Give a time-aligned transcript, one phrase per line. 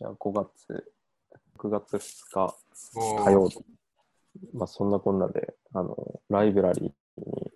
[0.00, 0.92] じゃあ5月、
[1.58, 2.56] 6月2日
[3.22, 3.58] 火曜日。
[4.54, 6.92] まあそんなこんなで、あの、ライブラリーに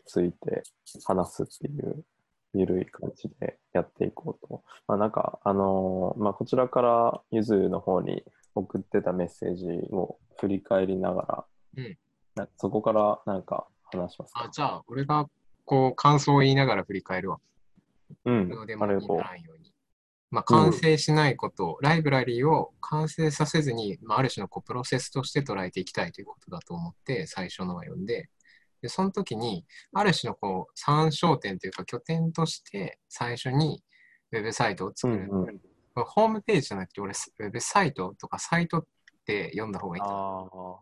[0.05, 0.63] ついて
[1.07, 2.05] 話すっていう、
[2.53, 4.63] ゆるい感じでやっていこうと。
[4.87, 8.23] まあなんか、あのまあこちらからゆずの方に
[8.55, 11.45] 送ってたメッセージを振り返りながら、
[11.79, 11.99] うん
[12.35, 14.45] なそこからなんか話しますか？
[14.45, 15.31] あじゃあ、俺が
[15.65, 17.41] こう感想を言いながら振り返るわ。
[18.27, 19.23] うんどうで、もいいありがとうな。
[19.23, 19.64] らんように。
[20.35, 28.31] まあ、完成しないこと、ライブラリーを完成させずに、まあ、ある種のこうプロセスとして捉えていきたいということだと思って、最初のは読んで、
[28.83, 33.85] でその時に、ある種のこう参照点というか拠点として、最初に
[34.33, 35.29] ウェブサイトをう作る。
[35.29, 35.47] んうん。
[35.95, 38.85] これホームページじゃなくて、俺、ウェブサイトとかサイトっ
[39.25, 40.13] て読んだ方がいいかな。
[40.13, 40.81] ああ。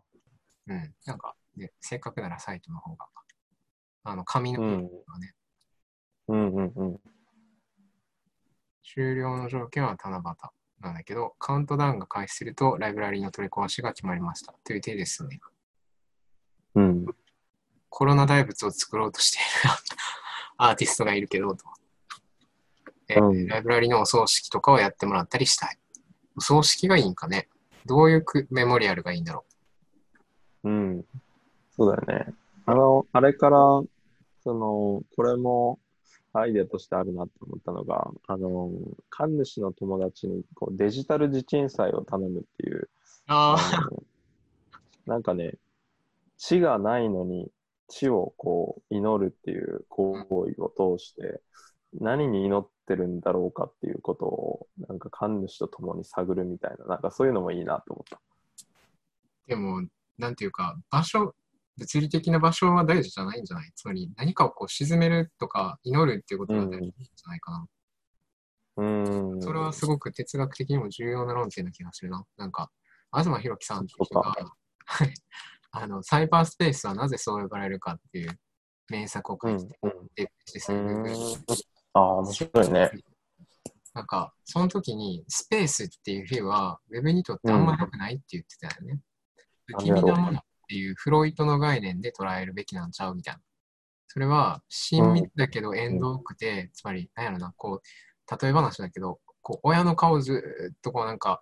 [0.65, 0.95] うん。
[1.05, 3.05] なんか、でせっかくならサイトの方が、
[4.03, 5.35] あの、紙のうん方がね、
[6.29, 6.99] うんうんうん。
[8.83, 10.23] 終了の条件は七夕
[10.81, 14.53] なんだけど、カウントダウンが開始すると、ライブラリーの取り壊しが決まりました。
[14.63, 15.39] という手ですね。
[16.75, 17.05] うん。
[17.89, 19.75] コロナ大仏を作ろうとしている
[20.57, 21.65] アーティストがいるけど、と。
[23.09, 25.77] えうんライブラリーのお葬式とかをやってもらったりしたい。
[26.37, 27.47] お葬式がいいんかね
[27.85, 29.45] どういうくメモリアルがいいんだろ
[30.63, 31.05] うん。
[31.75, 32.33] そうだよね。
[32.65, 33.57] あの、あれから、
[34.43, 35.79] その、これも
[36.33, 38.71] アイデアとしてあるなって思ったのが、あの、
[39.09, 42.89] 神主の友達にこうデジタル地鎮祭を頼むっていう、う。
[43.27, 43.57] あ
[45.05, 45.53] なんかね、
[46.37, 47.51] 地がないのに
[47.87, 51.41] 地をこう祈るっていう行為を通して、
[51.93, 58.19] 何に祈ってるんだろうかっていうことを、なんか神主と共に探るみたいな、なんかそういうのもいいなと思った。
[59.47, 59.83] でも、
[60.17, 61.35] なんていうか、場所、
[61.77, 63.71] 物理的な場所は大事じゃないんじゃない？
[63.75, 67.65] つまり、何かをこう沈めるとか祈るっていうことが大事じゃないかな。
[68.77, 69.41] うーん。
[69.41, 72.23] それはすごく哲学的にも重要な論点な気がするな。
[72.37, 72.71] なんか、
[73.11, 74.51] 東博樹さんって人がそ、
[75.71, 78.39] あの、サイバースペースはなぜそう呼ばれるかっていう
[78.89, 81.37] 名作を書いてて、うんうんで実際に
[81.93, 82.91] ああ、面白いね。
[83.93, 88.99] なんか、その時に、スペースっていう日は、ウェブにとってあんま良くないって言ってたよね。
[89.67, 93.41] 不気味なものっていうフロイトの概念で捉えるべきなんちゃうみたいな。
[94.07, 101.41] それは、親密だけど縁遠くて、つまり、なんやろな、こう、例え話だけど、こう、親の顔ずっとこうなんか、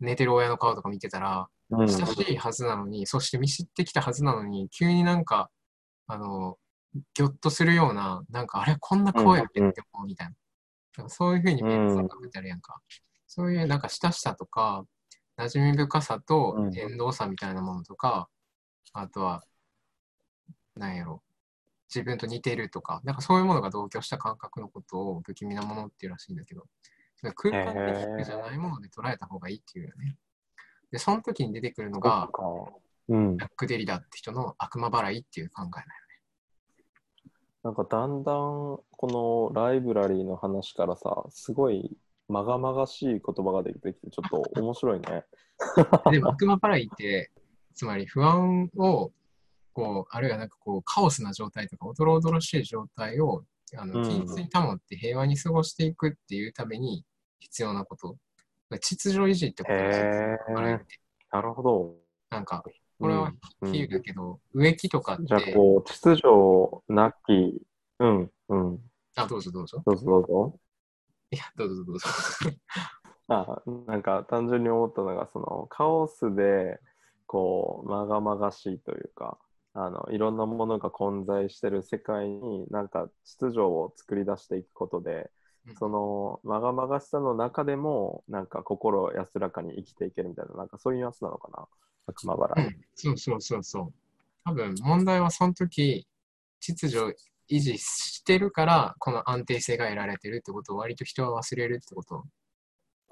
[0.00, 5.50] 寝てる親の顔とか見てたら、うん親しいはずなのに、そして見知ってきたはずなのに、急になんか、
[6.06, 6.58] あの、
[7.14, 11.08] ぎょっとするような、なんか、あれ、こんな顔やっけって思うみたいな。
[11.08, 12.80] そういうふうに見える感覚ってあるやんか。
[13.26, 14.84] そういうなんか親しさとか、
[15.36, 18.28] 馴染み深さとうん縁遠さみたいなものとか、
[18.92, 19.44] あとは、
[20.76, 21.22] なんやろ、
[21.94, 26.64] 自分と似てるとか、なんかそういうものが同居した感覚のことを不気味なものっていうらしいんだけど、
[27.34, 27.72] 空間
[28.16, 30.16] 的じゃないもので捉えた方がいいっていうよね。
[30.90, 32.28] で、その時に出てくるのが、
[33.08, 33.38] うん。
[33.38, 35.84] ジャック・デリダって人の悪魔払いっていう考えだよ
[37.64, 41.96] なんかだんだんこのライブラリーの話からさ、すごい
[42.28, 45.10] まがまがしい言葉が出てきて、ちょっと面白いね。
[45.10, 45.24] ね。
[46.12, 47.30] でも悪魔払いって、
[47.74, 49.12] つまり不安を、
[49.72, 53.44] こう、あるいはなんかこう、カオスな状態とか、おどろおどろしい状態を、
[53.76, 57.04] あの、うん均一に保って平和に過ごしていくっていうために
[57.40, 58.16] 必要なこと。
[58.80, 60.06] 秩序維持ってことですよ。
[61.30, 61.96] なるほど。
[62.30, 62.64] なんか、
[63.00, 66.28] これはうん比喩だけど、植木とかって、じゃあこう、秩序
[66.88, 67.60] なき、
[67.98, 68.80] うん、うん。
[69.16, 69.82] あ、どうぞどうぞ。
[69.84, 70.60] どうぞどうぞ。
[71.30, 72.06] いや、どうぞどうぞ。
[73.28, 76.80] あ、なんか単純に思ったのが、そのカオスで、
[77.26, 79.38] こう、まがまがしいというか、
[79.72, 85.30] あの、いろんなものが混在してる世界に、なんか秩序を作り出していくことで、
[85.78, 91.66] そのまがまがしさの中でも、なんか心安らかに生きていけるみたいな、なんかそういうやつなのかな、
[92.06, 92.66] 悪魔払い。
[92.66, 93.92] うん、そうそうそうそう。
[94.44, 96.06] 多分問題はその時、
[96.60, 97.12] 秩序を
[97.50, 102.24] 維持してるから、この安定性が得られてるってことを割と人は忘れるってこと。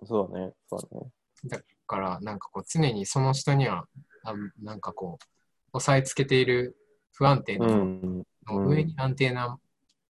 [0.05, 1.65] そうだね、そうだね。
[1.93, 3.85] だから、なんかこう、常にその下には、
[4.25, 5.25] あなんかこう、
[5.75, 6.75] 押さえつけている
[7.13, 8.25] 不安定なの
[8.67, 9.59] 上に安定な、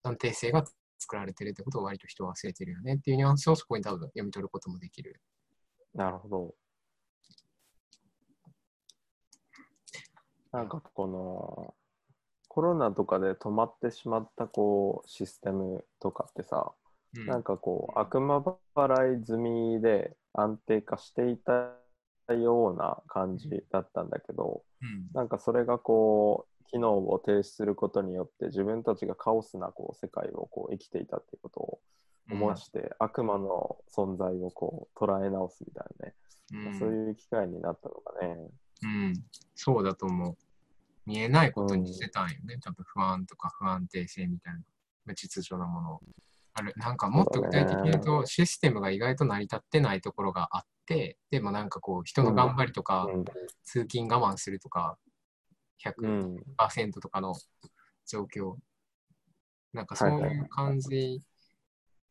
[0.03, 0.65] 安定性が
[0.99, 5.21] 作られてるってことを割と人は忘れてるよねっていうニュアンスをそこに多分読み取ることもできる。
[5.95, 6.55] なるほど。
[10.53, 11.75] なんかこの
[12.49, 16.73] コロナとかで止まってしまったこうシステムとかってさ、
[17.19, 18.43] うんなんかこう悪魔
[18.75, 21.73] 払い済みで安定化していた
[22.35, 31.81] ような感じだったんだけど、うんなんかそれがこう機能を停止することによって自分たちがカオスなこう世界をこう生きていたっていうことを
[32.31, 36.15] 思わして、悪魔の存在をこう捉え直すみたいなね、
[36.71, 38.37] うんそういう機会になったのかね。
[38.83, 39.15] うん、
[39.55, 40.37] そうだと思う。
[41.07, 42.59] 見えないことにしてたんよね。
[42.61, 44.61] 多分不安とか不安定性みたいな
[45.07, 46.01] 無秩序なものを。
[46.59, 53.07] あるなんかもっと具体的に言うと、システムが意外と成り立ってないところがあって、でもなんかこう、人の頑張りとか、
[53.63, 54.97] 通勤我慢するとか、
[55.99, 56.37] うん。
[56.57, 57.35] 100%とかの
[58.07, 58.55] 状況。
[59.75, 61.21] なんかそういう感じ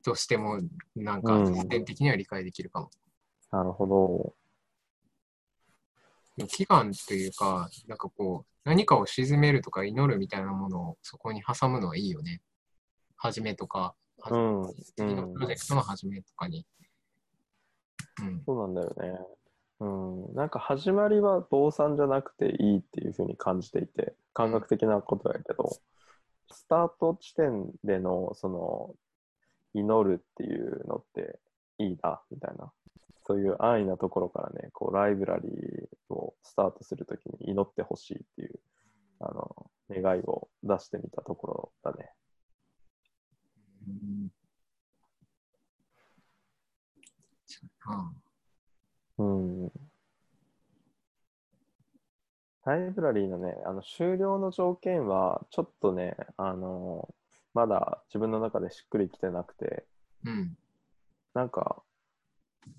[0.04, 0.60] としても、
[0.96, 2.92] なんかうん実践的には理解できるかも。
[3.52, 4.36] なるほど。
[6.38, 12.42] 祈願というか、なんかこう、何かを鎮めるとか祈るみたいなものをそこに挟むのはいいよね。
[13.16, 13.96] 始めとか、
[14.32, 14.74] うん。
[14.96, 16.66] 次のプロジェクトの始めとかに。
[18.22, 18.44] うん。
[18.46, 19.20] そうなんだよね。
[19.80, 19.88] う
[20.32, 20.36] ん。
[20.36, 25.70] なんか始まりは坊さんじゃなくていいっていうふうに感じていて、感覚的なことやけど、
[26.52, 28.96] スタート地点でのその
[29.74, 31.40] 祈るっていうのって
[31.78, 32.72] いいな、みたいな。
[33.28, 38.60] そういう安易なところからね、こうライブラリーをスタートするときに祈ってほしいっていう、
[39.20, 41.48] あの、願いを出してみたとこ
[41.84, 42.12] ろだね。
[49.18, 49.72] うん。
[52.66, 57.14] ライブラリーのね、あの終了の条件は、ちょっとね、あの、
[57.54, 59.86] まだ自分の中でしっくりきてなくて、
[60.26, 60.58] うん。
[61.34, 61.84] なんか、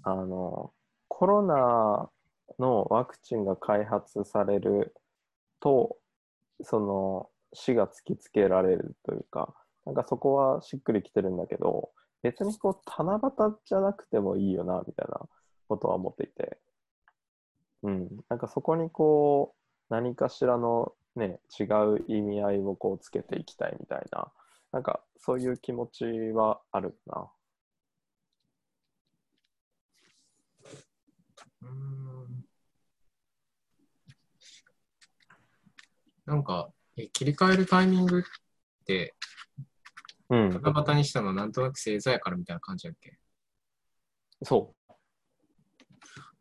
[0.02, 0.72] あの、
[1.08, 2.10] コロナ
[2.58, 4.94] のワクチンが開発される
[5.60, 5.96] と、
[6.62, 9.54] その死が突きつけられるというか、
[9.86, 11.90] なんかそこはしっくりきてるんだけど、
[12.22, 15.20] 別にこう、七夕じゃなくてもいいよな、みたいな
[15.68, 16.58] ことは思っていて、
[17.84, 19.54] うん、なんかそこにこ
[19.90, 24.32] う、何かしらのね、違う意味合いをこうつけていきたいみたいな、
[24.72, 27.30] なんかそういう気持ちはあるな。
[31.62, 32.44] うん。
[36.26, 38.22] なんか、え切り替えるタイミングっ
[38.84, 39.14] て、
[40.28, 43.16] うん、バタバタにしたのはなんとなく星座やからみたいな感じだっけ？
[44.42, 44.74] そ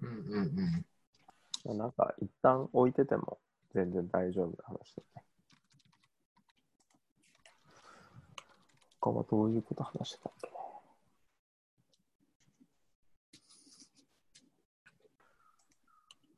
[0.02, 0.60] うんうん
[1.66, 1.74] うん。
[1.74, 1.78] う。
[1.78, 3.38] なんか一旦置いてても
[3.74, 5.24] 全然大丈夫な話だね。
[9.00, 10.50] 他はどういうこと話してたっけ？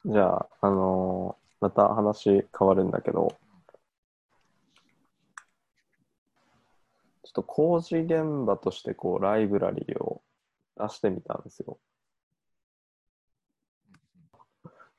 [0.06, 3.36] じゃあ、あのーまた話変わるんだけど、
[7.24, 10.24] ちょっと工事現場としてこうライブラリーを
[10.76, 11.78] 出してみたんですよ。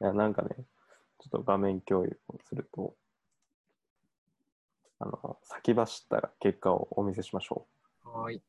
[0.01, 0.51] いや、なんかね、
[1.19, 2.95] ちょっと画面共有をすると、
[5.01, 7.67] あの、先走った結果をお見せしましょ
[8.05, 8.09] う。
[8.09, 8.43] はーい。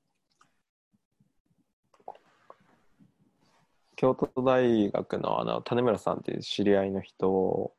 [3.96, 7.74] 京都大学のあの種村さんっていう知り合いの人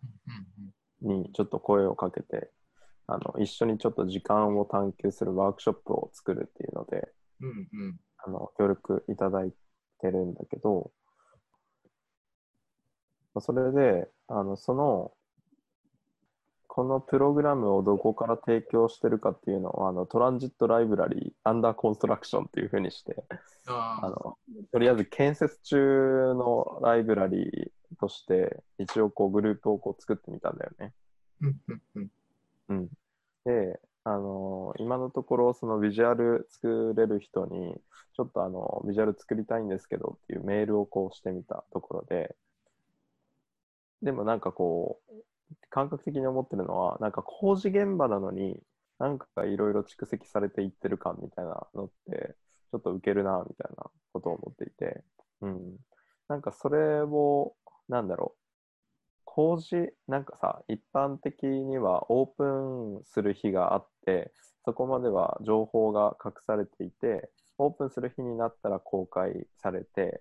[1.00, 2.50] にちょっと声をかけて、
[3.12, 7.08] あの一緒にちょっと時間を探求するワークショップを作るっていうので、
[7.40, 7.52] うんう
[7.88, 8.00] ん。
[8.24, 9.52] あの協力いただい
[10.00, 10.92] てるんだけど、
[13.40, 15.12] それで、あのその、
[16.66, 23.24] このプログラムをどこから提供してるかっていうのを、あのトランジットライブラリーアンダーコンストラクションっていうふうにして、
[23.66, 24.36] あの
[24.72, 30.92] とりあえず建設中のライブラリーとして、一応こうグループをこう作ってみたんだよね。
[32.68, 32.88] うん、
[33.44, 37.74] で、あの今のところそのビジュアル作れる人に
[38.16, 42.34] ちょっとあのビジュアル作りたいんですけどっていうメールをこうしてみたところで
[44.02, 45.14] でもなんかこう
[45.68, 48.58] 感覚的に思ってるのはなんか工事現場なのに
[48.98, 52.34] なんかいろいろ蓄積されていってる感みたいなのって
[52.70, 55.02] ちょっとウケるなみたいなことを思っていて、
[55.42, 55.76] うん、
[56.28, 57.54] なんかそれを
[57.88, 58.49] なんだろう。
[59.32, 64.32] 工事なんかさ一般的にはオープンする日があって
[64.64, 70.20] そこまでは情報が隠されていてオープンする日になったら公開されて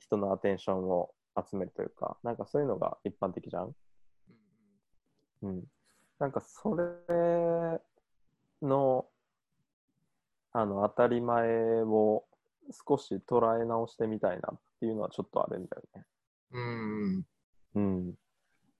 [0.00, 3.74] 人のアテンションを集めるというかなんかそういうのが一般的じゃん、
[5.42, 5.62] うん、
[6.18, 6.84] なんかそれ
[8.66, 9.04] の
[10.52, 12.24] あの当たり前を
[12.88, 16.06] 少し捉え直してみたいなっていうのはちょっとあるんだよね。
[16.52, 17.26] うん。
[17.74, 18.14] うん、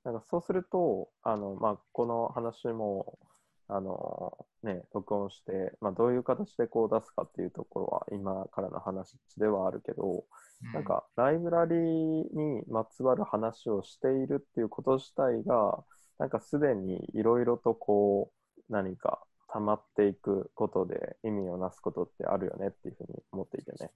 [0.06, 3.18] なんかそうすると、あのまあ、この話も
[3.66, 10.24] あの、ね、録音して、まあ、どういう形でこう出すかっていうところは今からの話ではあるけど、
[10.72, 15.82] なんかライブラリーにまつわる話をしているっていうこと自体が、
[16.20, 23.90] なんかすでにいろいろとこう何か溜まっていくことで意味をなすことってあるよねっていうふうに思っていてね。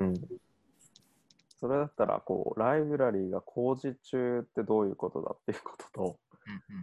[0.00, 0.14] うん。
[1.66, 6.18] それだったら、こう、ライブラリーが工事中ってどういうことだっていうことと、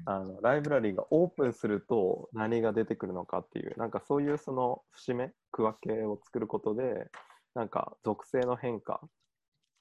[0.05, 7.09] あのライブラリーがオープンすると何が出てくるのかっていう、なんかそういうその節目、区分けを作ることで、
[7.55, 8.99] なんか属性の変化、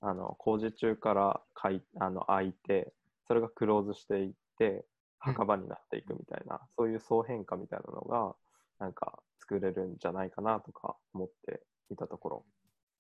[0.01, 2.93] あの工事中からかいあの開いて、
[3.27, 4.85] それがクローズしていって、
[5.19, 8.37] 墓場になっていくみたいな、そういう総変化みたいなのが、
[8.79, 12.45] なんか作れるんじゃないかなとか思っていたところ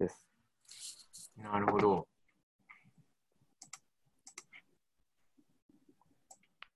[0.01, 0.33] です。
[1.37, 2.09] なるほど。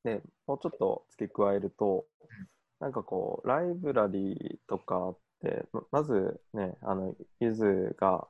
[0.05, 2.07] で、もうちょっと付け加えると、
[2.79, 8.29] なんかこう、ライブラリーとかって、ままずね、あの、ゆずが、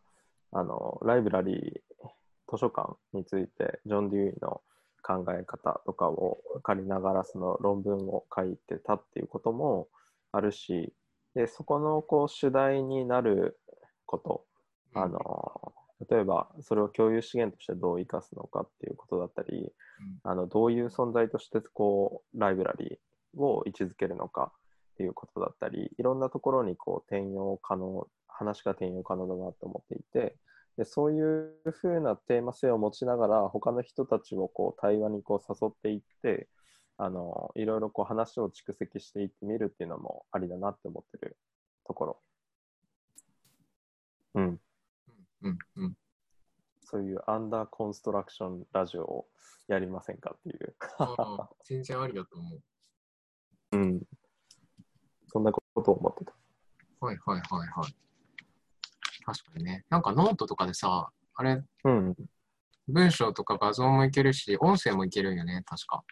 [0.53, 2.09] あの、ライブラリー
[2.51, 4.63] 図書館について、ジョン・デューイの
[5.03, 9.89] 考え方とかを借りながら、その論文を書いてたっていうことも
[10.33, 10.93] あるし、
[11.35, 13.61] で、そこのこう主題になる
[14.07, 14.45] こと、
[14.95, 15.75] あの、
[16.11, 19.73] 例えばそれを共有資源としてどう生かすのかっていうことだったり、
[20.25, 24.53] あのどういう存在としてこうライブラリーを位置づけるのか
[24.95, 30.37] っていうことだったり、いろんなところにこう転用可能、話が転用可能だなと思っていて、
[30.77, 36.49] でそういうふうなテーマ性を持ちながら、他の人たちをこう対話にこう誘っていって、
[36.99, 41.37] あのいろいろこう話を蓄積していってみるっていうのもありだなって思ってる
[41.87, 42.21] ところ。
[44.35, 44.61] うん。
[45.47, 45.95] うんうん。
[46.81, 49.27] そういうアンダーコンストラクションラジオを
[49.69, 50.75] やりませんかっていう。
[51.65, 52.63] 全然ありだと思う。
[53.73, 54.01] うん。
[55.29, 56.33] そんなことを思ってた。
[57.01, 57.95] はいはいはいはい。
[59.25, 59.85] 確かにね。
[59.91, 62.15] なんかノートとかでさ、あれ、うん。
[62.89, 66.05] 文章とか画像もいけるし、音声もいけるんよね、確か。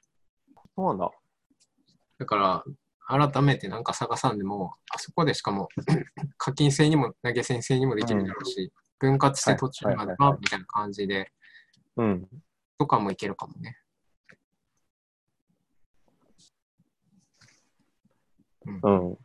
[0.75, 1.11] そうなんだ。
[2.19, 2.65] だから、
[3.31, 5.69] 改めてなんか探さんでも、あそこでしかも
[6.37, 8.73] 課金制にも投げ銭制にもできるだろうし、
[9.05, 11.31] 分割して途中まではみたいな感じで、
[11.97, 12.27] うん。
[12.79, 13.77] とかもいけるかもね。
[18.83, 19.19] うん。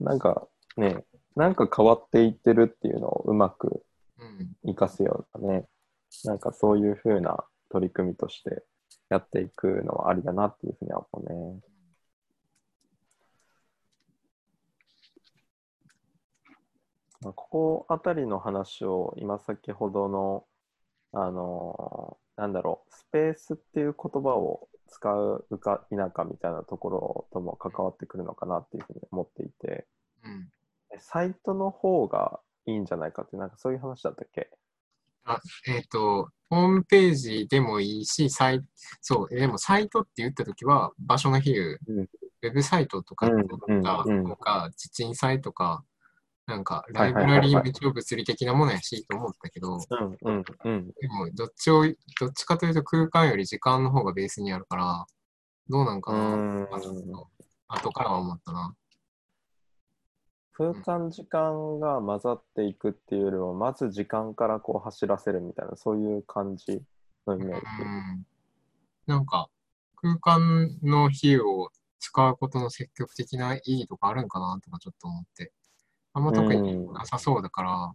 [0.00, 0.46] なんか
[0.76, 1.04] ね、
[1.34, 3.82] なんか変わっていってるっていうのをうまく
[4.18, 4.74] うん。
[4.74, 5.66] 活かすようなね、
[6.24, 8.64] なんかそういうふうな取り組みとして
[9.08, 11.60] やっていくのはありだなっていうふうには思うね。
[11.60, 11.76] まあ
[17.32, 20.44] ここあたりの話を今先ほどの、
[21.12, 29.86] あのーなんだろう、スペースっていう言葉を使うか否かみたいなところとも関わってくるのかなっていうふうに思っていて、
[30.22, 30.50] うん。
[30.98, 34.50] サイトの方がいいんじゃないかって、なんかそういう話だったっけ？
[35.24, 38.60] あ、えっ、と、ホームページでもいいし、サイ
[39.00, 42.00] そう、でもサイトって言ったときは、場所の比喩、うん。
[42.00, 45.82] ウェブサイトとか、うんとか、地鎮祭とか、
[46.46, 50.86] なんか、ライブラリーも一応物理的なものやしと思ったけど、うんうんうん。
[51.00, 51.84] でも、どっちを、
[52.20, 55.06] どっちかというと空間より時間の方がベースにあるから、
[55.68, 57.28] どうなんかな、あちょっと
[57.68, 58.74] 後からは思ったな。
[60.52, 66.80] 空間時間が混ざっていくっていうよりも、まず時間からこう走らせるみたいな、そういう感じ
[67.26, 67.62] のイメージ。
[67.82, 68.26] うん
[69.06, 69.48] なんか、
[69.96, 75.52] 空間の比喩を使うことの積極的な意義とかあるんかなとかちょっと思って。
[76.16, 77.92] あんま特になさそうだから、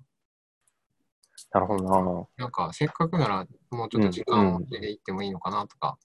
[1.53, 5.97] なるほどなんかせっかくならもうちょっと時間を入れていってもいいのかなとか、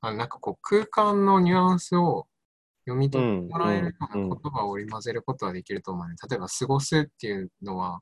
[0.00, 2.26] あなんかこう空間のニュアンスを
[2.86, 6.14] 読み取ってもらえるようなうんうん言葉を織り交ぜることはできると思うね。
[6.30, 8.00] 例えば、過ごすっていうのは、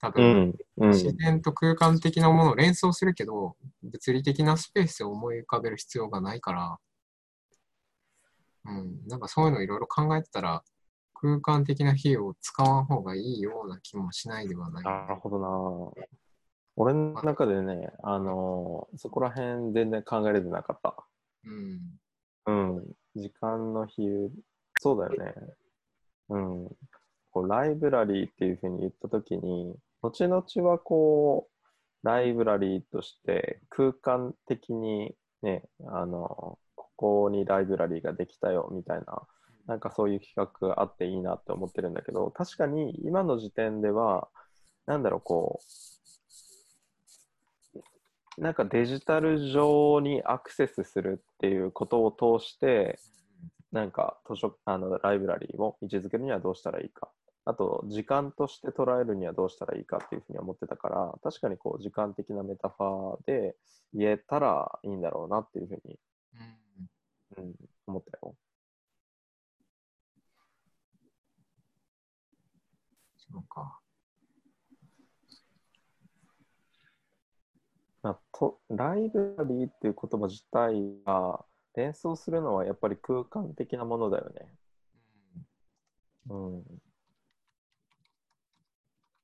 [0.00, 0.14] 多な。
[0.14, 0.90] う分、んうん。
[0.90, 6.78] 自然と空間的なものを連想するけど、物理的なスペースを思い浮かべる必要がないから、
[8.64, 10.62] うん、なんかそういうのいろいろ考えてたら、
[11.22, 14.84] 空間的な比喩を使わん方がいいような気もしないではない。
[14.84, 15.38] なるほど
[15.94, 16.06] な。
[16.74, 20.96] 俺の中でね、あのーそこら辺全然考えれてなかった。
[22.46, 22.74] うん。
[22.74, 22.92] うん。
[23.14, 24.30] 時間の比喩、
[24.80, 25.34] そうだよね。
[26.30, 26.68] うん。
[27.30, 39.22] こうライブラリーっていうふうに言ったときに、後々はこう、ライブラリーとして空間的にね、あの、ここにライブラリーができたよみたいな、
[39.66, 44.28] なんかそういう企画あっていいなって思ってるんだけど、確かに今の時点では、
[44.86, 45.60] なんだろう、こ
[48.38, 52.98] う、なんかデジタル上にアクセスするっていうことを通して、
[53.72, 57.10] なんか図書あのライブラリーを位置づけるにはどうしたらいいか。
[57.44, 63.56] あと、時間として捉えるにはどうしたらいいかっていうふうに思ってたから、確かにこう時間的なメタファーで
[63.92, 65.98] 言えたらいいんだろうなっていうふうに、
[67.38, 67.54] うんうん、
[67.86, 68.34] 思ったよ。
[73.32, 73.78] そうか。
[78.02, 84.54] まあ、とライブラリーっていう言葉自体が連想するのはやっぱり空間的なものだよね。
[86.28, 86.64] うん。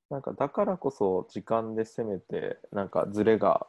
[0.09, 3.67] なんかだからこそ時間で攻めてなんかズレが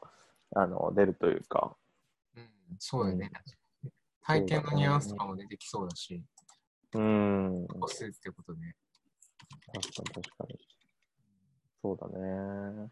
[0.55, 1.77] あの出るというか。
[2.37, 3.31] うん、そうだよね。
[4.23, 6.23] 体験のニュアンスとかも出てきそうだし、
[6.95, 7.67] うん。
[7.67, 8.61] 残すってことで。
[9.73, 10.59] 確かに確かに。
[11.83, 12.91] そうだね。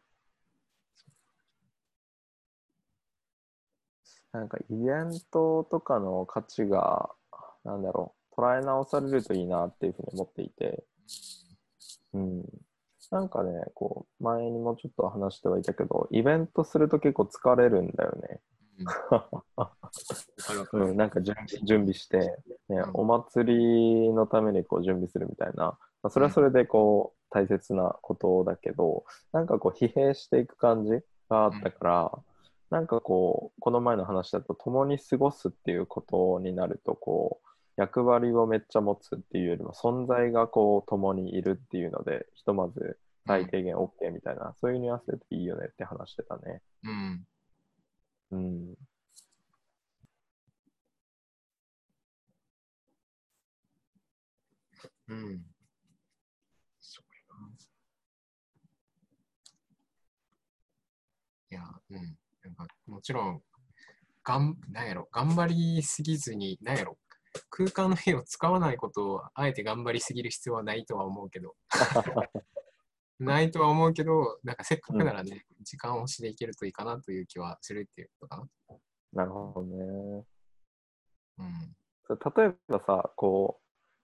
[4.32, 7.10] なんかイベントとかの価値が、
[7.64, 10.84] なんだろう、捉え直されるといいなっていうふうに思っていて、
[12.12, 12.44] うん。
[13.10, 18.40] なんかね、こう、前にもちょっと話してはいたけど、イベントすると結構疲れるんだよね。
[20.72, 21.34] うん、なんか準
[21.64, 22.26] 備して、ね
[22.68, 30.90] うんお祭りのためにこう準備するみたいな、まあ、それはそれでこう大切なことだけど、なんかこう疲弊していく感じ
[31.28, 32.12] があったから、
[32.70, 46.62] なんかこうこの前の話だと共に過ごすっていうことになるとこう役割をめっちゃ持つっていうよりも存在がこう共にいるっていうのでひとまず最低限 OK みたいな、そういうニュアンスでいいよねって話してたね。
[46.84, 47.24] うん。
[48.32, 48.76] うん
[55.08, 55.40] うん。
[56.80, 57.52] そうやな。
[61.50, 62.16] いや、うん。
[62.44, 63.42] なんか、もちろん、
[64.22, 66.98] がん、なんやろ、頑張りすぎずに、なんやろ、
[67.50, 71.54] 空間の絵を使わないことを、あえて頑張りすぎる必要はないとは思うけど、
[73.18, 78.48] ないとは思うけど、なんかせっかくならね、時間をしでいけるといいかなという気はするっていうことか
[79.12, 80.24] なるほどね。
[81.38, 81.44] な。
[81.44, 81.76] うん。
[82.36, 83.60] 例えばさ、こ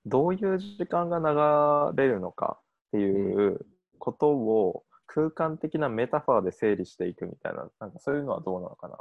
[0.07, 2.59] う、どういう時間が流れるのか
[2.89, 3.65] っていう
[3.99, 8.97] ことを空間的なメタファーで整理していくみたいな、なんかそういうのはどうなのかな？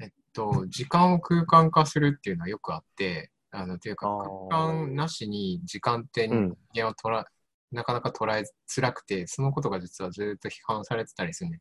[0.00, 4.08] えっと、時間を空間化するっていうのはよくあって、あの、っていうか
[4.50, 7.24] 空間なしに時間ってうん人間を捉え、
[7.72, 11.60] なかなか捉えづらくて、そのことが実はずっと批判されてたりするね。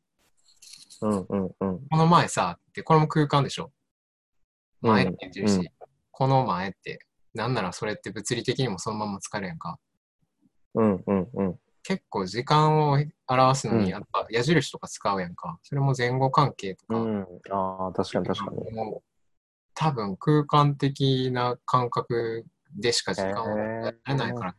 [1.01, 1.49] うんうんうん。
[1.59, 3.71] この前さ、って、これも空間でしょ？
[4.83, 5.65] うん前って言ってるし、うん
[6.17, 6.99] この前って、
[7.33, 9.77] なんならそれって物理的にもそのまま使えるやんか。
[10.75, 11.59] うんうんうん。
[11.87, 15.59] 結構時間を表すのに、うんやっぱ矢印とか使うやんか。
[15.61, 17.21] それも前後関係とか、うん、
[17.51, 18.57] ああ、確かに確かに。
[19.75, 22.45] 多分空間的な感覚
[22.75, 24.55] でしか時間をやれないから、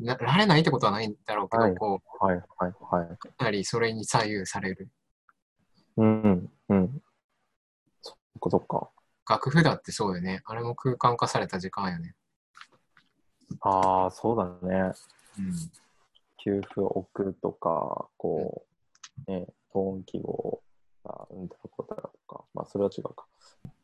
[0.00, 3.06] なられないってことはないんだろうけど、はいこはいはいはい。
[3.12, 4.88] う、かなりそれに左右される。
[5.98, 7.02] うんうん。
[8.02, 8.90] そっかそっか。
[9.30, 10.42] 楽譜だってそうよね。
[10.44, 12.16] あれも空間化された時間よね。
[13.60, 14.92] ああ、そうだね。
[15.38, 15.54] うん。
[16.46, 18.64] 給付を置くとか、こ
[19.26, 20.62] う、ね、トーン記号
[21.04, 23.26] がうんたらこたらとか、まあそれは違うか。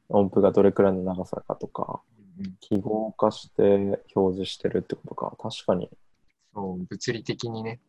[0.08, 2.02] 音符がどれくらいの長さかとか、
[2.38, 5.36] うん記号化して表示してるってことか。
[5.38, 5.90] 確かに。
[6.54, 7.80] そう、物理的にね、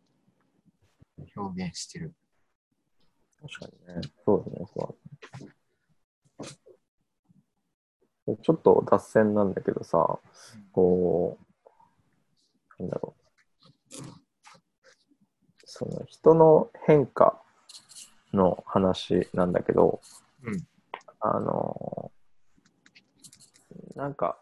[1.36, 2.16] 表現してる。
[3.42, 4.02] 確かにね。
[4.26, 4.96] そうだね、そう
[8.28, 8.38] だね。
[8.42, 10.18] ちょっと脱線なんだけどさ、
[10.72, 11.38] こ
[12.80, 13.23] う、なんだろう。
[15.84, 17.42] その人の変化
[18.34, 20.00] の話なんだけど、
[20.44, 20.66] うん。
[21.20, 22.12] あの、
[23.96, 24.38] なんか、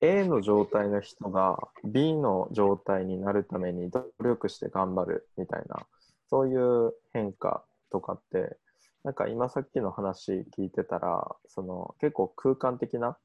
[0.00, 5.86] A の状態の人が B の状態になるために努力して頑張るみたいな、
[6.28, 8.56] そういう変化とかって、
[9.04, 13.18] なんか今さっきの話聞いてたら、その結構空間的な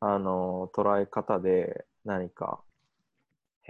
[0.00, 2.60] あの捉え方で何か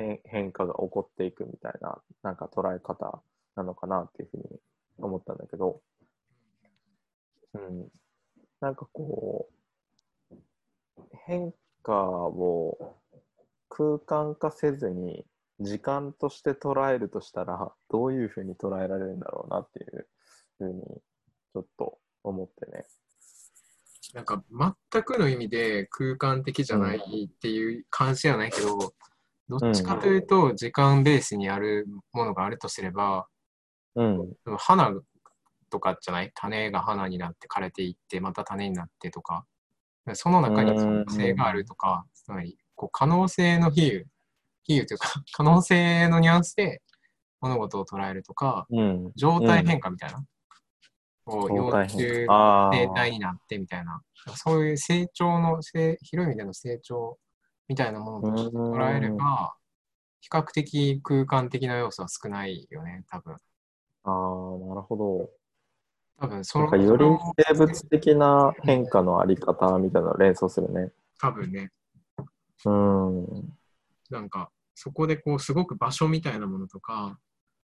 [0.01, 3.23] 変変化が起こっていくみたいななんか捉え方
[3.57, 4.45] なのかなっていうふうに
[4.99, 5.81] 思ったんだけど、
[7.55, 7.89] うん、
[8.61, 9.49] なんかこ
[10.31, 10.35] う
[11.27, 12.97] 変化を
[13.69, 15.25] 空間化せずに
[15.61, 20.09] 時間として捉えるとしたらどういうふうに捉えられるんだろうなっていう
[20.59, 22.85] ふうにちょっと思ってね。
[24.15, 24.43] なんか
[24.93, 28.93] 全くの意味で空間的じゃないっていう感じではないけど、
[29.51, 33.27] どっちかというと時間ベースにあるものがあるとすれば、
[33.97, 34.93] うん、花
[35.71, 36.31] とかじゃない？
[36.35, 39.45] 種が花になって枯れていって、また種になってとか、
[40.15, 44.05] その中に可能性があるとか、つまりこう可能性の比喩、
[44.65, 46.83] 比喩というか、 可能性のニュアンスで
[47.41, 50.25] 物事を捉えるとか、うん、状態変化みたいな。
[51.25, 52.27] こう幼大虫変。
[52.31, 54.03] あ生あ、態になってみたいな、
[54.35, 57.19] そういう成長の、せ広い意味での成長
[57.71, 59.55] みたいなものとして捉えれば、
[60.21, 63.35] 比較的空間的な要素は少ないよね、多分。
[63.35, 63.39] あ
[64.11, 65.31] あ、なるほど。
[66.19, 67.07] 多分そのなんかより
[67.47, 70.91] 生物的な変化のあり方みたいなのを連想するね。
[71.21, 71.71] 多分ね、
[72.65, 73.57] うん。
[74.11, 77.21] なんか、そこでこう、すごく場所みたいなものとか、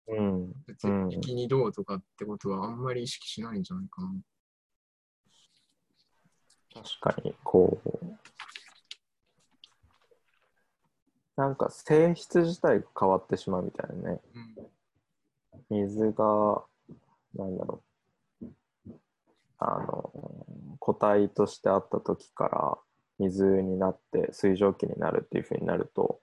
[0.10, 0.54] うん。
[0.68, 4.10] 物理的にどうとかってことはあんまり意識しないんじゃないかな。
[6.74, 7.90] 確かに、こう。
[11.36, 14.22] なんか性質自体が変わってしまうみたいなね。
[15.70, 15.84] うん。
[15.86, 16.64] 水が、
[17.36, 17.82] なんだろ
[18.42, 18.54] う。
[19.58, 22.78] あの、固体としてあった時から
[23.20, 26.20] 水になって水蒸気になるっていう風になると、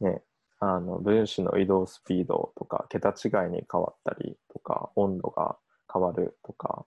[0.00, 0.22] ね、
[0.60, 5.56] あの分子の移動スピードとか桁違いに変わったりとか温度が
[5.92, 6.84] 変わるとか、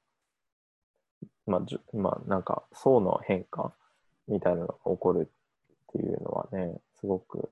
[1.46, 3.74] まあ、じまあ、なんか層の変化
[4.28, 7.50] みたいなのが起こるっていうのはねすごく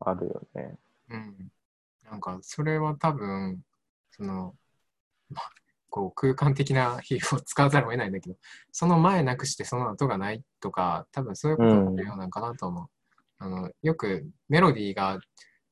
[0.00, 0.78] あるよね。
[1.10, 1.52] うん。
[2.10, 3.62] なんか、それは多分、
[4.10, 4.54] その、
[5.30, 5.50] まあ
[5.90, 8.36] こう空間的な比喩を使わざるを得ないんだけど、
[8.72, 12.86] その前なくしてその後がないとか、多分そういうことが重要なんかなと思う。
[13.38, 15.20] あのよくメロディーが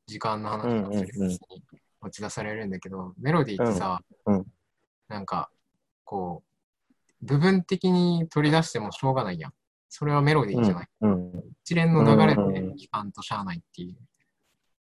[0.06, 1.62] 時間の話をするうんうんうん時に
[2.00, 4.46] 持ち出されるんだけど、メロディーってさ、うんうん
[5.08, 5.50] なんか、
[6.02, 6.42] こ
[7.22, 9.52] う、部分的に取り出してもしょうがないやん。
[9.88, 10.88] それはメロディーじゃない。
[11.02, 13.96] うん一連の流れうんうんで聞かんとしゃあないっていう。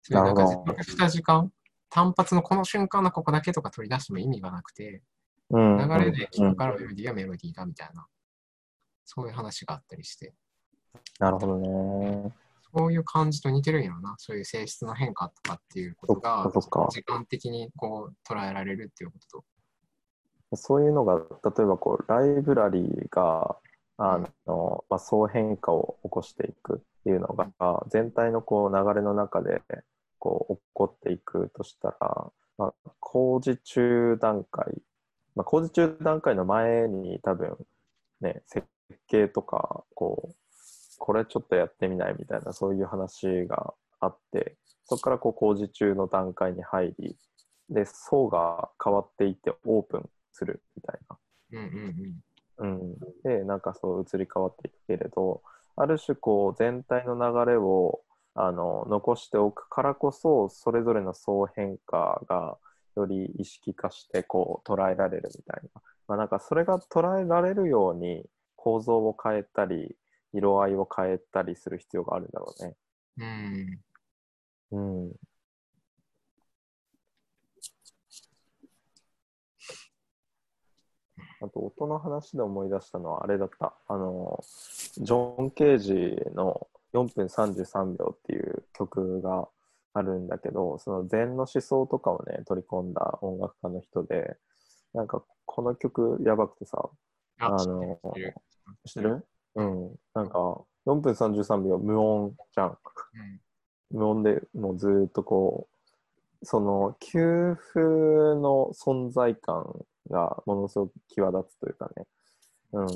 [0.04, 1.52] そういうなんか自覚した時間、
[1.90, 5.02] 単発のこの瞬間のここだけとか取り出しても意味がなくて、
[5.50, 8.06] うん流れで聞くからメロディーはメロディーだみたいな、
[9.06, 10.34] そういう話があったりして、
[11.20, 12.32] なるほどね。
[12.76, 14.16] そういう感じと似てるんやろな。
[14.18, 16.52] そういう性質の変化とかっていうことが
[16.90, 19.46] 時間的にこう捉えられるっていうことと。
[20.56, 23.58] そういうのが、例えばこう、ライブラリーが、
[23.98, 29.62] あの、まあ、総変化を起こしていくっていうのが、全体のこう流れの中で、
[30.24, 34.82] こう、起こっていくとしたら、まあ、工事中段階、
[35.36, 37.58] まあ、工事中段階の前に多分、
[38.22, 38.66] ね、設
[39.10, 40.36] 計とか、こう、
[40.98, 44.56] これちょっとやってみないみたいな、そういう話があって、
[44.86, 47.18] そこからこう工事中の段階に入り、
[47.70, 51.18] で、層が変わっていってオープンするみたいな。
[51.52, 52.24] うんうん
[52.60, 52.66] うん。
[52.66, 55.42] うん、でなんかそう移り変わっていくけれど
[55.76, 58.02] ある種こう全体の流れを
[58.36, 62.58] あの残しておくからこそそれぞれの総変化が
[62.96, 69.96] より意識化してこう捉えられるみたいな,、まあ、なんかそれが捉えられるように構造を変えたり
[70.34, 72.76] 色合いを変えたりする必要があるんだろうね。
[73.18, 73.80] うん。
[74.72, 75.14] うん、
[81.42, 84.44] あと音の話で思い出したのはあれだったあの
[84.98, 89.48] ジョン・ケージの4分33秒っていう曲が
[89.94, 94.38] あるんだけどその禅の思想とかをね取り込んだ音楽家の人で
[94.94, 96.90] なんかこの曲やばくてさ
[97.40, 98.34] あ、のる。
[98.86, 99.26] 知ってる？
[99.56, 99.96] うん。
[100.14, 102.68] なんか4分33秒無音じゃん。
[102.68, 102.78] うん。
[103.92, 105.68] 無音でもうずーっとこ
[106.42, 112.06] うその給付の存在感がものすごく際立つというかね、
[112.74, 112.88] うん、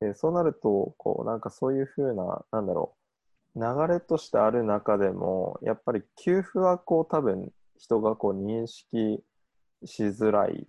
[0.00, 2.99] でそうなるとこうなんかそういうふうななんだろう
[3.56, 9.22] 流れとしてある中でもやっぱり給付はこう多分人がこう認識
[9.84, 10.66] しづらい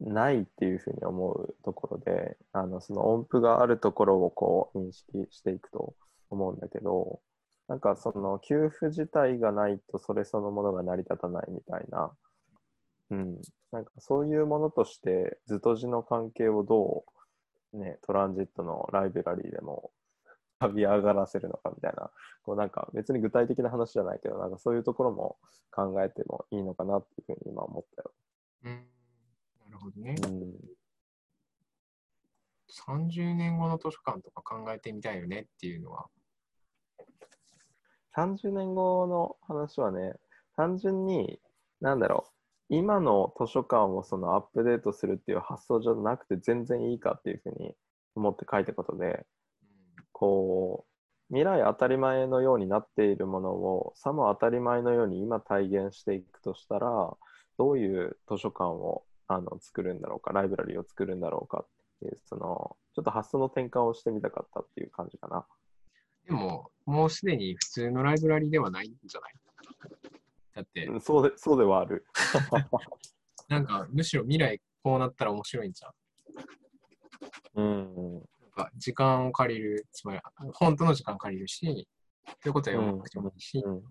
[0.00, 5.94] ないっていうふうに思うところであのその音符があるところをこう認識していくと
[6.28, 7.20] 思うんだけど
[7.68, 12.10] なんかその給付自体がないとそれそのものが成り立たないみたいな、
[13.10, 13.40] うん、
[13.72, 17.04] なんかそういうものとして図と字の関係をど
[17.72, 19.90] う、ね、トランジットのライブラリーでも
[20.60, 22.10] 浮かび上がらせるのかみたいな
[22.42, 25.36] こうなんか別に具体的な話じゃないけどなんかそういうところも
[25.70, 28.12] 考えてもいいのかなっていうふうに今思ったよ。
[28.64, 28.72] うん。
[29.64, 30.14] なるほどね。
[30.22, 30.76] うん
[32.76, 36.06] 30年後の図書館とか考えてみたいよねっていうのは。
[38.16, 40.14] 30年後の話はね、
[40.56, 41.38] 単純に、
[41.80, 42.26] なんだろ
[42.70, 47.74] う、今の図書館をそのアップデートするっていう発想じゃなくて全然いいかっていうふうに
[48.14, 49.26] 思って書いたことで、
[50.18, 57.14] こう、未来当たり前のようになっているものをさも当たり前のように今体現していくとしたら、
[57.58, 61.68] どういう図書館をあの作るんだろうか、ライブラリーを作るんだろうかっ
[62.00, 65.44] ていう、その、ちょっと発想の転換をしてみたかったっていう感じかな。
[66.24, 69.34] でも、もうすでに普通のライブラリではないんじゃない？
[70.54, 72.06] だって、うんそうでそうではある。
[73.48, 75.92] なんか、むしろ未来こうなったら面白いんじゃん。
[77.56, 78.22] うん。
[78.76, 80.20] 時間を借りる、つまり、
[80.54, 81.88] 本当の時間借りるし、
[82.42, 83.82] ということは読まなくてもいいし、うん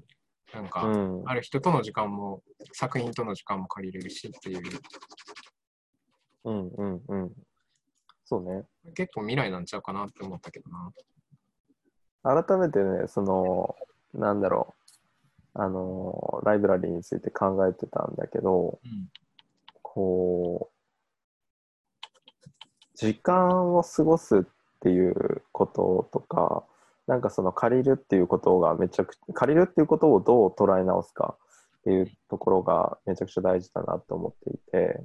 [0.54, 1.24] なんか、うん。
[1.26, 4.62] ある人との時間も、作品との時間も借りれるしっていう、
[6.46, 7.32] うんうんうん。
[8.24, 8.66] そうね。
[8.94, 12.44] 結構未来なんちゃうかなって思ったけどな。
[12.44, 13.76] 改めてね、その、
[14.14, 14.76] なんだろ
[15.56, 19.10] う、あの、ライブラリーについて考えてたんだけど、うん。
[19.82, 20.76] こう、
[22.96, 24.42] 時間を過ごすっ
[24.86, 26.64] ていうこととか、
[27.08, 31.36] なんかその借りるっていうことがめちゃくちゃ、借りるっていうことをどう捉え直すか
[31.80, 35.04] っていうところがめちゃくちゃ大事だなと思っていて、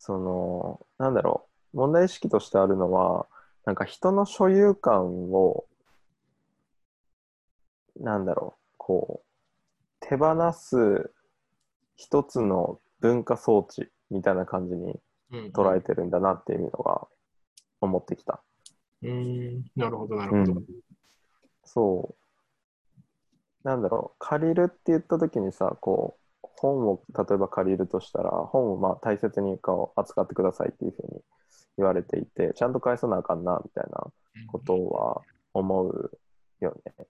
[0.00, 3.26] その、なんだろう、問題意識としてあるのは、
[3.64, 5.64] なんか人の所有感を、
[8.00, 11.12] なんだろう、こう、手放す
[11.94, 15.00] 一つの文化装置みたいな感じに
[15.32, 17.08] うん、捉えてるんだなっていうのが
[17.80, 18.42] 思ってきた。
[19.02, 20.52] うん、なるほど、なるほど。
[20.52, 20.66] うん
[21.64, 22.14] そ
[23.64, 23.66] う。
[23.66, 31.20] なんだろう、借りるって言った時にさ、こう、本を例えば借りるとしたら、本をまあ大切にこう扱ってくださいっていうふうに
[31.78, 34.06] 言われていて、ちゃんと返さなあかんなみたいな
[34.48, 35.22] ことは
[35.54, 36.18] 思う
[36.60, 37.06] よね。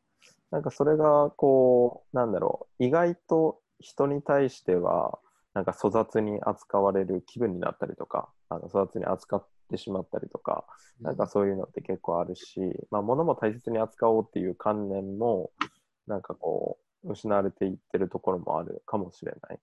[0.50, 5.18] なんかそれがこう、なんだろう、意外と人に対しては、
[5.54, 10.64] なんか粗雑に扱われる気分になったりとか、あの粗雑に扱ってしまったりとか、
[11.00, 12.60] なんかそういうのって結構あるし、
[12.90, 15.50] まあ、物も大切に扱おうっていう観念も、
[16.06, 19.58] なんかこう、失われていってるところもあるかもしれない。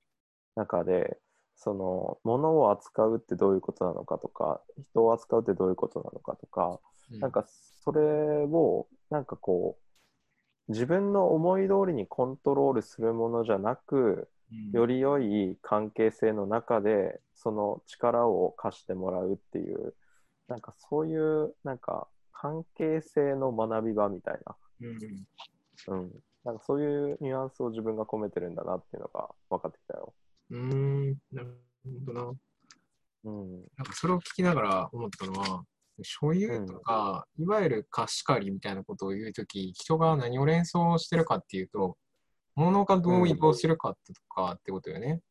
[0.55, 1.17] 中で、
[1.55, 6.79] その、物を扱うってどういうことなのかとか、人を扱うってどういうことなのかとか、
[7.11, 7.45] うん、なんか
[7.83, 8.01] それ
[8.45, 9.88] を、なんかこう、
[10.69, 19.93] 自分の思い通りにコントロールするものじゃなく、うん、より良い関係性の中でその力を貸してもらうっていう
[20.47, 26.11] なんかそういうなんか関係性の学び場みたいな、うん、うん、
[26.43, 30.13] なんかそういうニュアンスを自分が込めてるんだなっていうのが分かってきたよ。
[30.51, 31.57] うーん、なる
[32.05, 32.33] ほどな。
[33.25, 33.51] うん。
[33.77, 35.63] なんかそれを聞きながら思ったのは、
[36.03, 41.97] 所有とか、いわゆる貸し借りみたいなことを言うとき、人が何を連想してるかっていうと、
[42.55, 45.21] 物がどう移動するかってとかってことよね。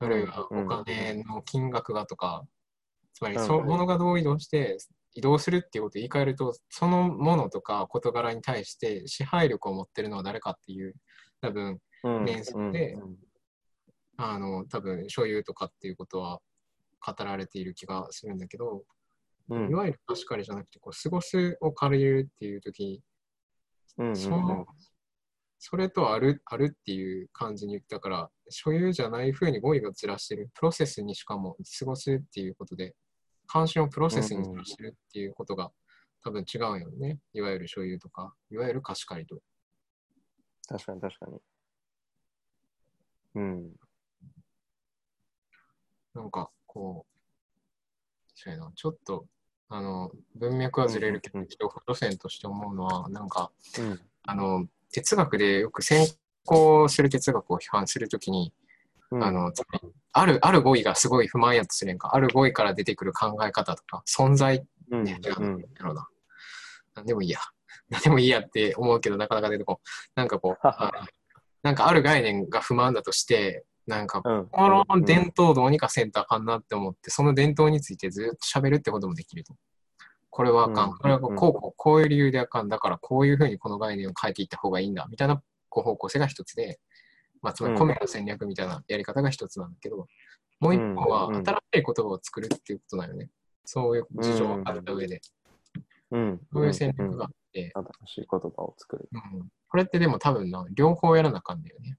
[0.00, 0.66] あるいはうん。
[0.66, 2.44] お金の金額がとか、
[3.14, 3.46] つまりうん。
[3.46, 4.78] そ物がどう移動して
[5.14, 10.94] 移動するっていうことを言い換えると、そのものとか事柄に対して支配力を持ってるのは誰かっていう、
[11.40, 12.24] 多分、うん。
[12.24, 13.16] 連想でうん。
[14.16, 16.40] あの、多分所有とかっていうことは
[17.04, 18.82] 語られている気がするんだけど、
[19.50, 23.02] うんいわゆる貸し借りじゃなくて、こう過ごすを借りるっていうとき、
[23.96, 24.66] うんうんその、
[25.58, 32.94] それとある、あるっていう感じに言ったから、所有じゃない風に語彙がずらしてる、プロセスにしかも過ごすっていうことで、
[33.46, 35.72] 関心をプロセスにずらしてるっていうことが
[36.22, 37.18] 多分違うよね。
[37.32, 39.40] いわゆる所有とか、いわゆる貸し借りと。
[40.68, 41.38] 確かに確かに。
[43.34, 43.72] うん。
[46.14, 47.18] なんか、こう、
[48.36, 49.26] ちょっと、
[49.70, 58.52] あの、文脈はずれるけど、うんうん一応、路線として思うのは、なんか、うんあの、哲学でよく先行する哲学を批判するときに、
[59.10, 59.52] うんあの、
[60.12, 66.08] ある、ある語彙がすごい不満やとすれんか、ある語彙から出てくる考え方とか、存在、うんね、違ううんやろうな。
[66.94, 67.38] なんでもいいや。
[67.88, 69.78] なんでもいいやって思うけど、なかなか出てこん。
[70.14, 70.92] なんかこう、 あ
[71.62, 79.54] なんかある概念が不満だとして、なんか、うんこの伝統をどうにかせんとあかんなって思って、その伝統についてずっと喋るってこともできると。
[80.28, 80.90] これはあかん。
[80.90, 82.68] うんこれはこう、こうこう、いう理由であかん。
[82.68, 85.06] だから、こういうふうにこの概念を変えていった方がいいんだ。
[85.10, 86.78] みたいなこう方向性が一つで、
[87.40, 90.06] まあ、つまり、うんコメの戦略みたいなやり方が一つなんだけど、
[90.60, 93.30] もう一個は新しい言葉を作るっていうことだよね。
[93.64, 95.20] そういう事情があった上で、
[96.10, 96.40] うん。
[96.52, 99.08] そういう戦略うんがあって、新しい言葉を作る。
[99.12, 101.98] うんこれってでも多分な、両方やらなあかんだよね。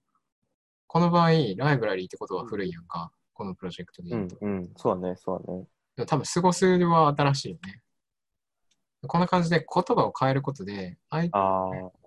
[0.89, 3.12] この場合、ライブラリーってことは古いやんか。
[3.34, 4.38] このプロジェクトでう言うんと。
[4.41, 4.69] うん。
[4.75, 5.63] そうだね、そうだね。
[5.95, 7.84] でも多分、過ごすは新しいよね。
[9.08, 11.30] こんな感じで言葉を変えることで、相。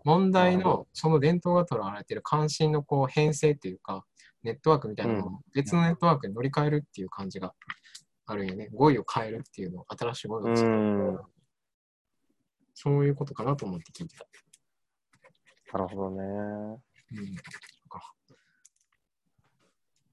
[0.04, 4.04] 問題のその伝統が捉われている関心のこう編成っていうか、
[4.42, 7.54] ネットワークみたいなものを別のネットワークに乗り換えるっていう感じが
[8.26, 8.68] あるよね。
[8.72, 10.74] 語彙を変えるっていうのを、新しい語彙を作る。
[10.74, 10.78] う
[11.12, 11.20] ん
[12.74, 14.26] そういうことかなと思って聞いてた。
[15.78, 16.22] なるほどね。
[17.12, 17.36] うん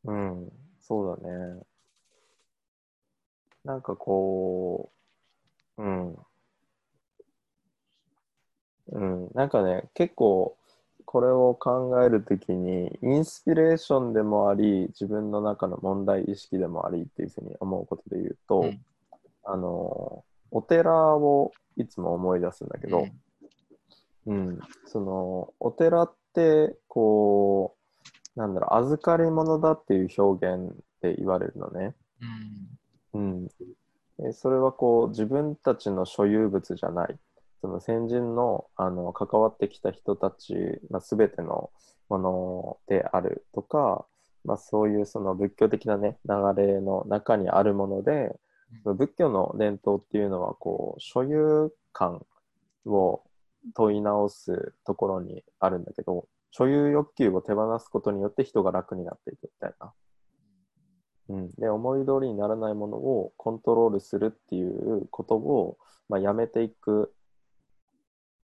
[0.05, 1.61] うん、そうだね。
[3.63, 4.91] なんかこ
[5.77, 6.15] う、うん。
[8.91, 10.57] うん、なんかね、結構、
[11.05, 18.85] これを考えるときに、インスピレーションでもあり、自分の中の問題意識でもありっていうふうに思うことで言うと、うん。
[19.43, 23.07] あの、お寺をいつも思い出すんだけど、
[24.25, 27.78] うん、そのお寺っって、こう、
[28.39, 31.93] なんだろう、預かり物だっていう表現で言われるのね。
[33.13, 33.21] うん。
[33.21, 33.47] うん。
[34.17, 37.19] でそれはこう、自分たちの所有物じゃない。
[37.59, 40.55] その先人のあの関わってきた人たち、
[40.89, 41.69] まあ、全ての
[42.07, 44.05] ものであるとか、
[44.45, 48.39] まあ、そういうその仏教的なね、流れの中にあるもので、
[48.83, 52.25] その仏教の伝統っていうのはこう所有感
[52.85, 53.21] を
[53.75, 59.93] 問い直すところにあるんだけど所有欲求を手放すことによって人が楽になっていくみたいな、
[61.29, 67.13] うん、で思い通りにならないものをコントロールするっていうことを、まあ、やめていく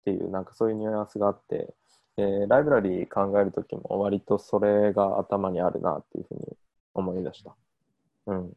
[0.01, 1.73] っていうなんかそういうニュアンスがあって。
[2.17, 6.57] でライブラリー考える時も割とそれが頭にあるなっていうふうに
[6.93, 7.53] 思い出した。
[8.27, 8.53] うん。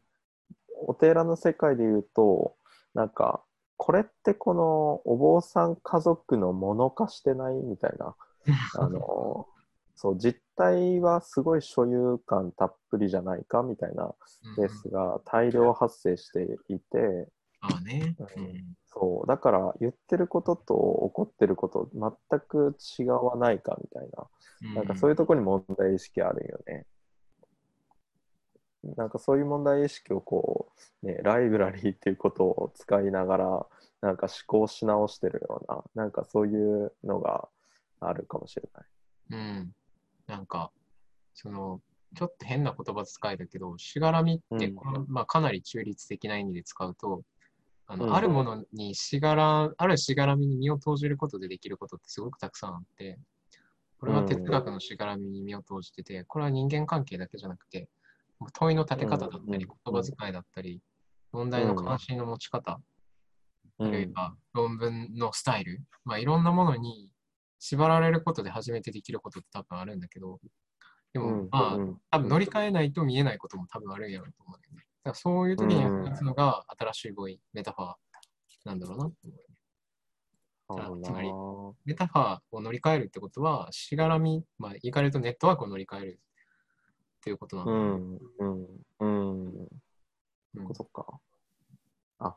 [0.87, 2.55] お寺の世界で言うと、
[2.93, 3.43] なんか、
[3.77, 8.15] これってこのお坊さん家族のもの化してないみたいな、
[8.77, 9.47] あの、
[9.95, 14.13] そう、実態はすごい所有感たっぷりじゃないかみたいな
[14.55, 17.27] ケースが大量発生していて、
[17.61, 18.15] ああね。
[18.17, 18.75] うん。
[18.87, 20.73] そう、だから言ってることと
[21.09, 26.85] 起こってること全く違わないかみたいな、なんかそういうところに問題意識あるよね。
[28.95, 30.71] なんかそういう問題意識をこ
[31.03, 33.65] う、ね、ライブラリーっていうことを使いながら、
[34.01, 37.49] なんか思考し直してるような、なんかそういうのが
[37.99, 38.85] あるかもしれない。
[39.31, 39.71] うん。
[40.27, 40.71] なんか、
[41.33, 41.81] その、
[42.15, 44.75] ちょっと変な言葉使いだけど、しがらみって、うん。
[44.75, 47.23] このまあ、かなり中立的な意味で使うと、
[47.87, 48.15] あの、うん。
[48.15, 53.19] あるものにしがら、あるしがらみに身を投じることでできることってすごくたくさんあって、
[53.99, 57.89] これは哲学のしがらみに身を投じてて、これは人間関係だけじゃなくて、
[58.53, 60.81] 問いの立て方だったり、うん言葉遣いだったり、
[61.31, 62.79] 問題の関心の持ち方、
[63.79, 67.09] あるいは論文のスタイル、まあいろんなものに
[67.59, 70.39] 縛られることで初めてできることって多分あるんだけど、
[71.13, 74.85] でも、うんまあ、うん多分乗り換えないと見えないことも多分あるんやろうと思うんだよね。
[75.03, 77.93] だからそういう時に役立つのが新しい語彙、メタファー
[78.65, 79.43] なんだろうなと思うよね。
[81.03, 81.35] つまりな
[81.85, 86.19] メタファーを乗り換えるってことは、しがらみ、まあ言い換えるとネットワークを乗り換える
[87.17, 88.67] っていうことなうの、ん、うん、
[88.99, 89.45] うん。
[89.47, 91.19] うんそっか。
[92.19, 92.35] あ、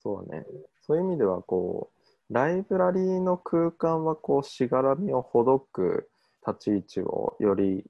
[0.00, 0.46] そうだね。
[0.80, 1.99] そういう意味では、こう、
[2.30, 6.10] ライブラリーの空間は、こう、しがらみをほどく
[6.46, 7.84] 立ち位置をより、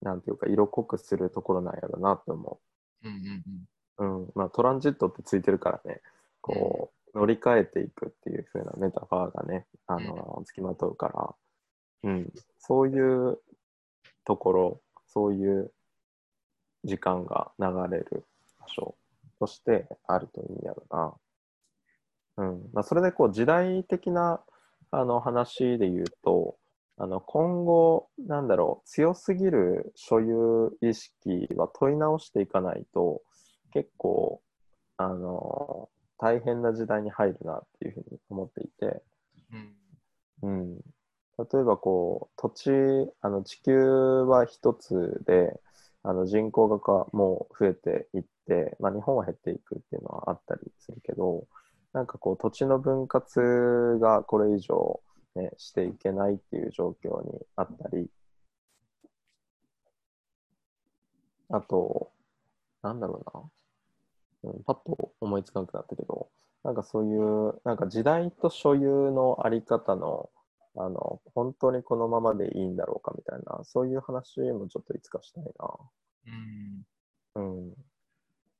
[0.00, 2.60] なんていうか、色濃くするところなんやろなって思
[3.04, 3.44] うんうん
[3.98, 4.22] うんう。
[4.22, 4.32] うん。
[4.34, 6.00] まあ、トランジットってついてるからね、
[6.40, 12.32] こう、乗り換えていくっていう風なメタファーがね、あの、つきまとうから、うん。
[12.58, 13.38] そういう
[14.24, 15.72] ところ、そういう
[16.84, 18.24] 時間が流れる
[18.60, 18.94] 場所
[19.40, 21.14] としてあるといいんやろな。
[22.36, 22.70] うん。
[22.72, 24.40] まあ、それでこう時代的な
[24.90, 26.56] あの話で言うと
[26.96, 33.22] あの今後なんだろう強すぎる所有意識は問い直していかないと
[33.72, 34.42] 結構
[34.96, 35.88] あの
[36.18, 39.02] 大変な時代に入るなっていうふうに思っていて、
[39.52, 39.80] うん。
[40.42, 42.70] うん、例えばこう土地
[43.22, 45.58] あの地球は一つで
[46.02, 51.46] あの人口がかもう増えていって、まあ、日本は減っていくっていうのはあったりするけど
[51.92, 55.00] なんかこう土地の分割がこれ以上、
[55.34, 58.08] ね、していけないっていう状況にあったり
[61.50, 62.10] あと
[62.82, 63.50] なんだろ
[64.42, 66.28] うな、うん、パッと思いつかなくなったけど
[66.62, 70.30] なんかそういうなんか時代と所有のあり方の
[70.76, 75.68] あの本当にこのままでいいんだろうかみたいなそういう話もちょっといつかしたいな。
[77.34, 77.64] うん。
[77.64, 77.74] うん。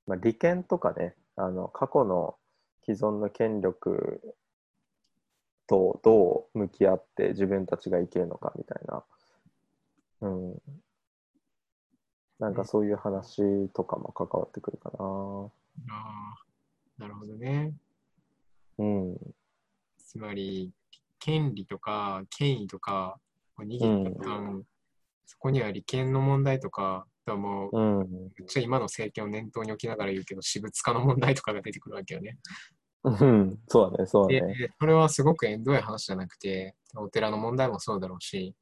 [0.09, 2.35] まあ、利権とかねあの過去の
[2.85, 4.35] 既存の権力
[5.66, 9.05] とどう向き合って自分たちが生きるのかみたいな、
[10.23, 10.62] うん、
[12.40, 14.99] なんかそういう話とかも関わってくるかな。
[14.99, 15.49] あ
[16.35, 16.45] あ、
[16.99, 17.75] なるほどね。
[18.79, 19.16] うん、
[19.99, 20.73] つまり、
[21.19, 23.19] 権利とか権威とか
[23.59, 24.64] を握った途端、
[25.26, 28.05] そこには利権の問題とか、だからもう、うん、め
[28.43, 32.39] っちゃ今の政権を念頭に置きながら言うけど、私物化の問題とかが出てくるわけよね。
[33.05, 38.55] うん、そうだね、そうでだね。、それはすごく縁遠い話じゃなくて、お寺の問題もそうだろうし、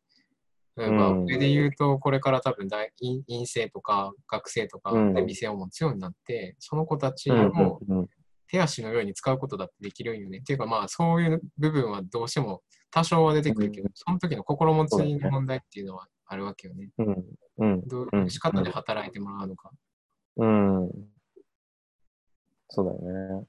[0.76, 1.24] 例えば、うん。
[1.24, 5.14] 上で言うと、これから多分大院院生とか学生とかうん。
[5.14, 8.06] で店を持つようになって、その子たちうんをうん。
[8.50, 10.38] 手足のように使うことだってできるんよね。
[10.38, 13.90] っていうかまあそういう部分はどうしても多少は出てくるけど、うん。
[13.94, 16.90] その時の心持ちの問題っていうのはあるわけよね。
[16.98, 17.24] うん、
[17.58, 19.70] うん、どう仕方で働いてもらうのか。
[20.36, 20.90] うん。
[22.68, 23.46] そうだよね。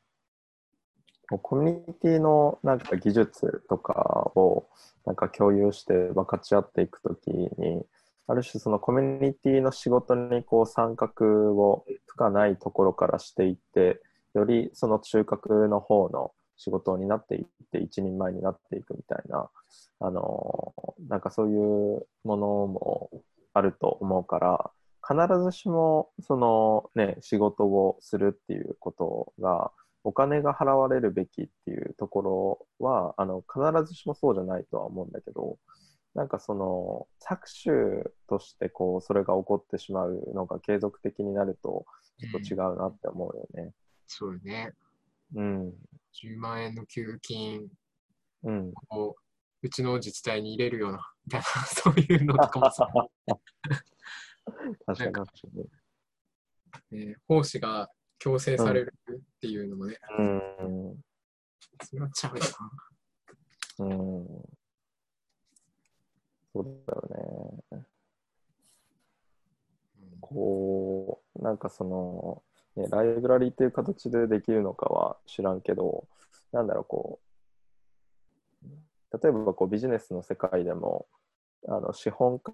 [1.42, 4.68] コミュニティのなんか技術とかを
[5.06, 7.86] なんか共有して分かち合っていくときに、
[8.28, 11.10] ある種そのコミュニティの仕事にこう参画
[11.52, 14.02] を深ないところからしていって、
[14.34, 19.50] よりその中核の方の仕事になっていって一人前になっていくみたいな、
[20.02, 20.74] あの
[21.08, 23.10] なんかそういうものも
[23.54, 24.72] あると思うから、
[25.08, 29.72] 必ずしもそのね、仕事をするっていうことが、
[30.04, 35.58] お金が払われるべきっていうところは、あの必ずしもそうじゃないとは思うんだけど、
[36.14, 41.86] なんかその搾取としてこうそれが起こってしまうのが継続的になると
[42.20, 43.72] ちょっと違うなって思うよね。
[44.08, 44.74] そうね。
[45.36, 45.74] うん。
[46.14, 47.68] 10万円の給付金
[48.44, 48.74] うん。
[48.90, 49.16] を
[49.62, 52.88] うちの自治体に入れるような、 みたいな、そういうのとかもさ、
[54.86, 55.26] 確か
[56.92, 61.04] に奉仕が強制されるっていうのもね、うん。
[61.84, 62.44] それはちゃうよ
[63.80, 63.86] な。
[63.86, 64.28] うん。
[66.54, 67.64] そうだよね。
[67.72, 67.86] うん
[70.22, 72.44] こう、なんかその、
[72.76, 76.08] ね、ライブラリーっていう形でできるのかは知らんけど、
[76.52, 81.08] なんだろう、こう、例えばこうビジネスの世界でも、
[81.68, 82.52] あの資本家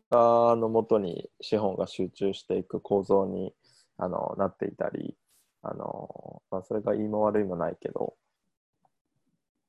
[0.55, 3.53] のもとに資本が集中していく構造に
[3.97, 5.15] あのなっていたり、
[5.61, 8.15] あのまあ、それがいいも悪いもないけど、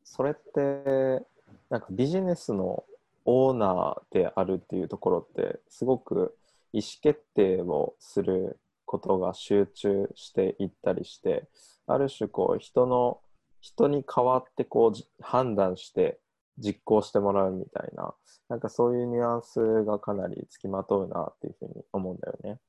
[0.04, 1.24] それって、
[1.68, 2.84] なんかビジネスの
[3.24, 6.36] オーナーであるっていうところって、すごく
[6.72, 11.48] 意思決定をすることが集中していったりして、
[11.86, 13.20] ある種こう人の、
[13.60, 16.20] 人に代わってこう判断して
[16.58, 18.14] 実行してもらうみたいな、
[18.48, 22.60] なんかそういうニュアンスがかなりつきまとうなっていうふうに思うんだよね。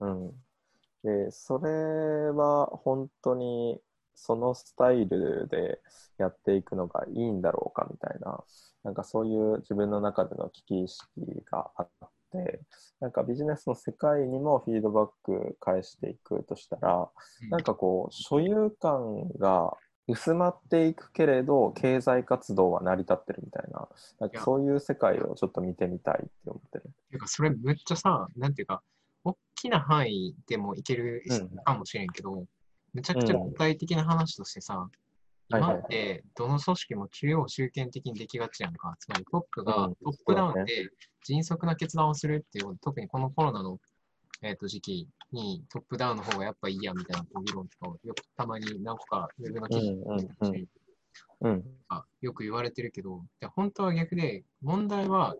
[0.00, 0.32] うん。
[1.04, 3.80] で、それは本当に
[4.14, 5.80] そのスタイルで
[6.18, 8.42] やっていくのがいいんだろうかみたいな、
[8.82, 11.08] なんかそういう自分の中での危機意識
[11.50, 12.17] があって、
[13.00, 17.08] なんかビジネスの世界にもフィードバック返していくとしたら、
[17.50, 19.76] なんかこう、所有感が
[20.06, 23.88] 薄まっていくけれど、経済活動は成り立ってるみたいな、
[24.20, 26.84] なんかそういう世界をちょっと見てみたいって思ってる。
[27.10, 28.82] ていうか、それめっちゃさ、なんていうか、
[29.24, 32.44] 大きな範囲でもいけるうんかもしれんけど、
[32.94, 35.07] めちゃくちゃ具体的な話としてさ、はいはい
[35.50, 38.94] 今ってどの組織も中央集権的にできがちやんか。
[38.98, 40.90] つまりトップがうんトップダウンで
[41.24, 43.78] 迅速な決断をするっていうこと、特にこのコロナの、
[44.42, 50.68] えー、と時期にトップダウンの方がやっぱいいやみたいな議論とかをよくたまに何個かウェブの記事うんうん見たし
[51.40, 51.64] うん。
[51.88, 55.34] あよく言われてるけど、で本当は逆で、問題は、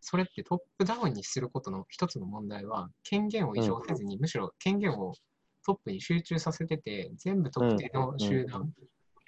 [0.00, 5.14] それってトップダウンにすることの一つの問題は、権限を移譲せずに、むしろ権限を
[5.64, 8.72] トップに集中させてて、全部特定の集団、うん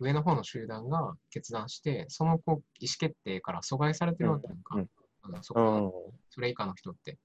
[0.00, 4.88] 上の方の集団が決断して、そのこう意思決定から阻害されてるわけなんか、うん
[5.22, 6.18] あのそこうん。
[6.30, 7.18] それ以下の人って。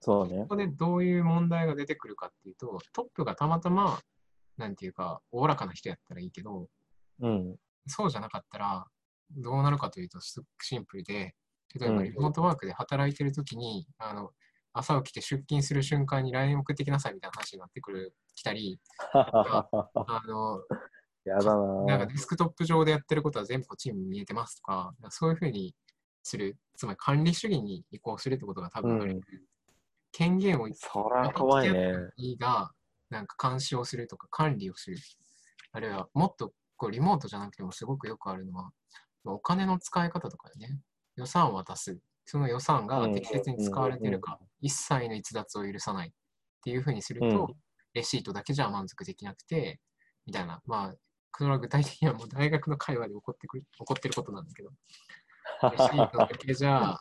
[0.00, 0.48] そうねこ。
[0.48, 3.98] こでどういう問題が出てくるかっていうと、トップがたまたま、
[4.56, 6.68] なんていうか、おおらかな人やったらいいけど、
[7.20, 7.56] うん。
[7.86, 8.86] そうじゃなかったら、
[9.30, 11.34] どうなるかというと、すごくシンプルで、
[11.74, 14.30] 例えばうんリモートワークで働いてるときに、あの、
[14.72, 18.80] 朝起きて出勤する瞬間に LINE 送ってきなさいみたいな話になってくる、来たり、
[19.12, 20.60] あの、
[21.24, 25.74] やだななんかデスクトップ上でやってることは全部こっちに見えてますとか、そういうふうに
[26.22, 29.20] する、つまり管理主義に移行するってことが多分ある、うん
[30.16, 31.92] 権限をそら怖いね。
[32.16, 32.70] いいが、
[33.10, 34.96] なんか監視をするとか管理をする。
[35.72, 38.70] あるいは、もっとこうリモートじゃなくてもすごくよくあるのは、
[39.24, 40.78] お金の使い方とかでね、
[41.16, 41.98] 予算を渡す。
[42.26, 46.12] その予算が適切に使われているか、一切の逸脱を許さないっ
[46.62, 47.54] ていうふうにすると、うん
[47.94, 49.80] レシートだけじゃ満足できなくて、
[50.26, 50.60] みたいな。
[50.66, 50.94] まあ、
[51.36, 54.70] それは具体的にはもう大学の会話で起こってくる起こってることなんですけど、
[55.62, 56.98] レ シートだけじゃ。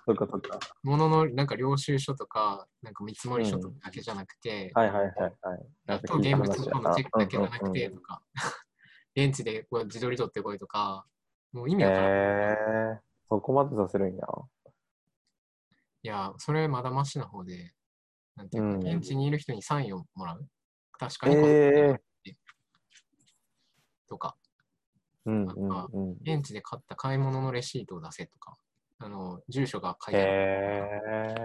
[0.84, 5.34] もののなんか領収書とか、なんか見積もり書とかだけじゃなくて、はいはいはいはい。
[5.88, 8.24] あと現物とのチェックだけじゃなくてとか、
[9.16, 11.06] 現地でこう自撮り取ってこいとか、
[11.52, 12.12] もう意味へわからん。
[12.12, 14.28] えー、そこまでさせるんや。
[16.06, 17.74] いや、それまだマシな方で、
[18.36, 20.48] なんていうか、うん現地にいる人にサインをもらう。
[20.98, 22.02] 確かにえ
[24.14, 24.36] とか、
[25.26, 26.18] うんうんうん。
[26.22, 28.56] 現地で買った買い物のレシートを出せとか、
[29.00, 30.32] あの住所が書いてある。
[30.32, 30.36] へ
[31.32, 31.36] え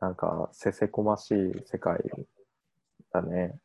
[0.00, 1.34] ー、なんか、せせこましい
[1.64, 1.98] 世界
[3.12, 3.56] だね。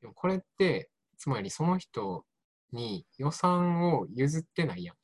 [0.00, 2.24] でもこれって、つまりその人
[2.72, 4.96] に予算を譲ってないやん。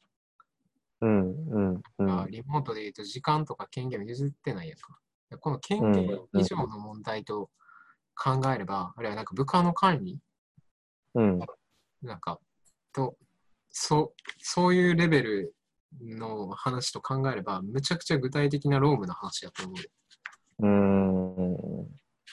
[1.02, 2.10] うんうんうん。
[2.10, 4.98] あリモートで言うと時間とか権限を譲ってないやんか。
[5.38, 7.50] この権限以上の問題と
[8.16, 10.18] 考えれば、あるいはなんか部下の管理、
[11.14, 11.38] うん
[12.02, 12.38] なんか
[12.92, 13.16] と、
[13.70, 15.54] そう、そういうレベル
[16.00, 19.74] の話と考えれば、むちゃくちゃ具体的なロームの話だと思
[20.58, 20.66] う。
[20.66, 21.88] うーん。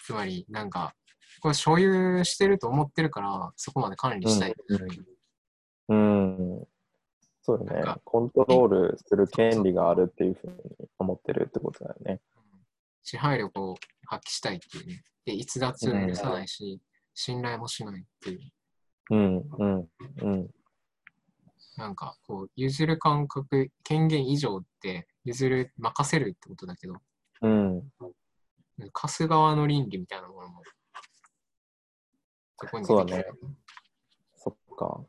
[0.05, 0.93] つまり、なんか、
[1.41, 4.55] これ所有してると思ってるから、そこまで管理したい。
[5.89, 5.95] うん。
[5.95, 5.95] う
[6.61, 6.67] ん。
[7.41, 7.95] そうよね。
[8.03, 12.21] コントロールする権利があるっていうふうに思ってるってことだよね。
[13.03, 15.03] 支配力を発揮したいっていうね。
[15.25, 16.81] で、逸脱を許さないし、
[17.13, 18.39] 信頼もしないっていう。
[19.09, 19.89] うん、うん、
[20.21, 20.49] うん。
[21.77, 26.95] なんか、こう、譲る感覚、権限以上って、譲る、任せるってことだけど、
[27.41, 27.83] うん。
[28.91, 30.63] 貸す側の倫理みたいなものも、
[32.59, 33.39] そこに出てきてる
[34.35, 35.01] そっか。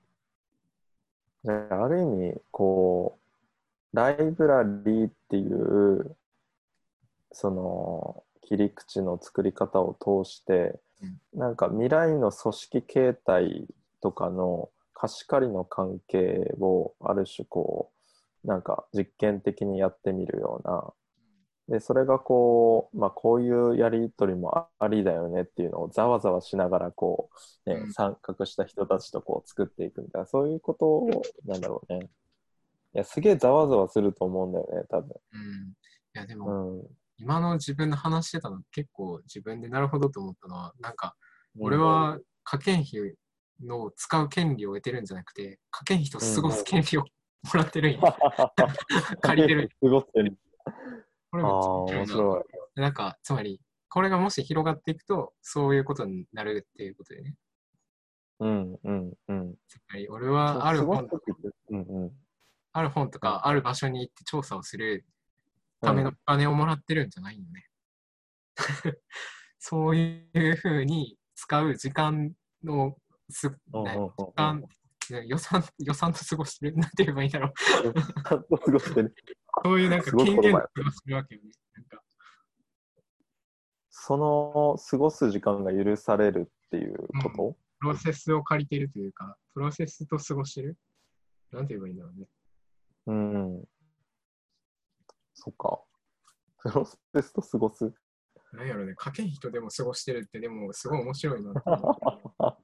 [1.47, 3.19] あ、ある意味、こ
[3.93, 6.17] う、ライブラリーっていう、
[7.33, 10.79] その、切り口の作り方を通して、
[11.35, 13.67] なんか未来の組織形態
[14.01, 17.93] とかの貸し借りの関係をある種こ
[18.45, 20.93] うなんか実験的にやってみるような。
[21.69, 27.29] でそれがこう、まあ、こういうやり取りもありだよねっていうのをざわざわしながらこ
[27.67, 27.93] う、ねうん。
[27.93, 32.09] 参画した人たちとこう作っていくみたいなそういうことをなんだろうね。
[32.95, 35.09] いやすげえざわざわすると思うんだよね多分。
[35.33, 35.75] うん。
[36.15, 36.87] いや、でも、うん。
[37.19, 41.17] 今の自分の話してたの結構自分でなるほどと思ったのは、なんか、
[41.59, 43.15] 俺は家計費
[43.65, 47.07] の使う権利を得てるんじゃなくて、家計費と過ごす権利をも
[47.55, 48.01] らってるんや。
[49.23, 49.71] 借りてる。
[49.83, 50.39] すごってる
[51.31, 52.41] これも面白
[52.77, 57.35] いなんか、つまり、これがもし広がっていくと、そういうことになるっていうことでね。
[58.41, 62.13] うんうんうんつまり、俺はある本すごい時ってうんうん
[62.73, 65.05] ある本とか、ある場所に行って調査をする
[65.81, 67.67] ためのお金をもらってるんじゃないよね。
[69.59, 72.33] そういうふうに使う時間
[72.63, 72.97] の
[73.31, 77.95] す、ねうんうんうん時間、ね予算、 予算と過ごしてる、なんて言えばいいんだろう。
[77.95, 79.15] 過ごしてる。
[79.65, 81.51] そういうなんか権限を言葉や過ごしてるわけよね。
[81.75, 82.03] なんか
[83.91, 90.77] その過ごす時間が許されるっていうこプロセスを借りてるというか、プロセスと過ごしてる？
[91.53, 92.27] なんて言えばいいんだろうね。
[92.27, 93.65] と、うん。
[95.35, 95.81] そっか。
[96.59, 97.93] プロセスと過ごす。
[98.53, 101.61] なんやろね、家計費とでも過ごしてるって、でもすごい面白いなって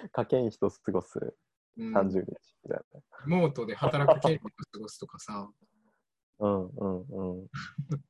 [0.00, 1.36] 思家計費と過ごすう。
[1.76, 2.24] うん30日
[2.64, 2.80] みたい
[3.26, 5.50] リモートで働く権利と過ごすとかさ、
[6.38, 6.46] な。
[6.46, 7.48] うんうんうん。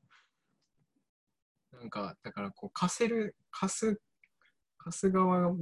[1.72, 4.01] なんか、だからこう、貸せる、貸す、
[4.78, 5.57] 貸す側、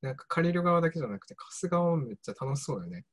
[0.00, 3.06] なんか借りる側だけじゃなくて、貸す側もめっちゃ楽しそうよね。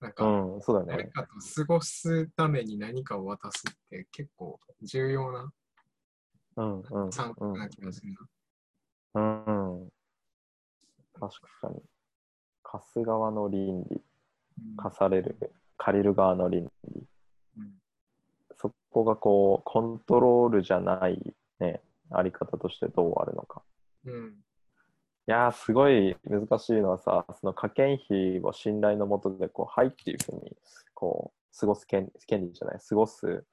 [0.00, 0.86] なんか、うん、そうだね。
[0.88, 5.52] 誰かと過ごすために何かを渡すって結構重要な
[6.56, 8.12] うんうん参うん考な気がする
[9.14, 9.22] な。
[9.46, 9.92] うん。
[11.22, 11.80] 確かに。
[12.64, 14.02] 貸す側の倫理、
[14.58, 15.36] うん貸される、
[15.76, 17.06] 借りる側の倫理。
[17.58, 17.70] うん
[18.56, 23.62] そこがこう、コントロールじゃないね、あり方としてどうあるのか。
[24.04, 24.30] うん。
[24.30, 24.34] い
[25.26, 30.56] やー、すごい難しいのはさ、その家計費を信頼のもとで、こう、はいっていうふうに、
[30.94, 33.44] こう、過ごす権権利じゃない、過ごす、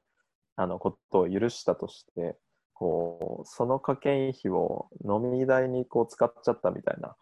[0.56, 2.38] あの、ことを許したとして、
[2.74, 7.16] こう、その家計費を飲み代にこう使っちゃったみたいな。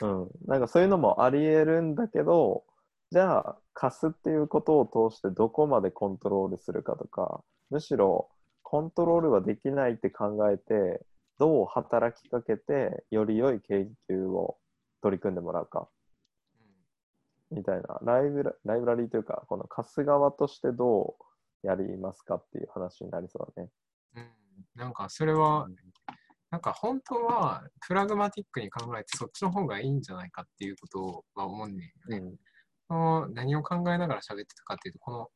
[0.00, 0.30] うん。
[0.46, 2.64] なんかそういうのもあり得るんだけど、
[3.10, 8.30] じゃあ、貸すっていうことを通してどこまでコントロールするかとか、むしろ
[8.62, 11.04] コントロールはできないって考えて、
[11.38, 14.58] どう働きかけて、より良い研究を
[15.02, 15.88] 取り組んでもらうか、
[17.50, 21.16] みたいな、ライブラライブラリーというか、この貸す側としてど
[21.64, 23.70] うやりますかっていう話になりそうだね。
[24.16, 24.30] うん。
[24.76, 25.66] なんかそれは、
[26.50, 32.18] なんか本当はプラグマティックに考えてそっちの方がいいんじゃないかっていうことは思うんだよね。
[32.18, 32.36] うん。
[32.88, 35.28] その何を考えながら喋ってたかっていうと、この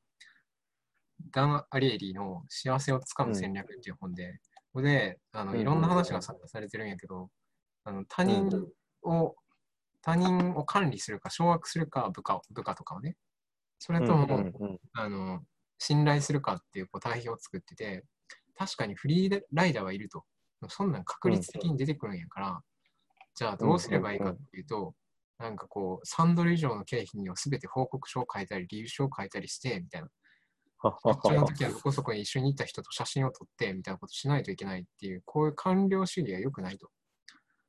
[1.31, 4.41] ダン・アリエリーの幸せをつかむ戦略っていう本で、
[4.73, 7.31] ここであのうんいろんな話がさされてるんやけど、
[7.85, 8.51] あの他人
[9.05, 9.37] を、
[10.03, 13.17] 他人を管理するか、掌握するか、部下を部下とかをね、
[13.79, 15.41] それとも、うんうんあの
[15.79, 18.05] 信頼するかっていうこう対比を作ってて、
[18.57, 20.25] 確かにフリーライダーはいると。
[20.69, 22.61] そんなん確率的に出てくるんやから、
[23.35, 24.95] じゃあどうすればいいかっていうと、
[25.39, 30.09] なんかこう、3ドル以上の経費には全て報告書を書いたり、理由書を書いたりして、みたいな。
[30.83, 36.89] 出張の時はどこそこに一緒に行った人と写真を撮って、みたいなことしないといけないっていう、こういう官僚主義は良くないと。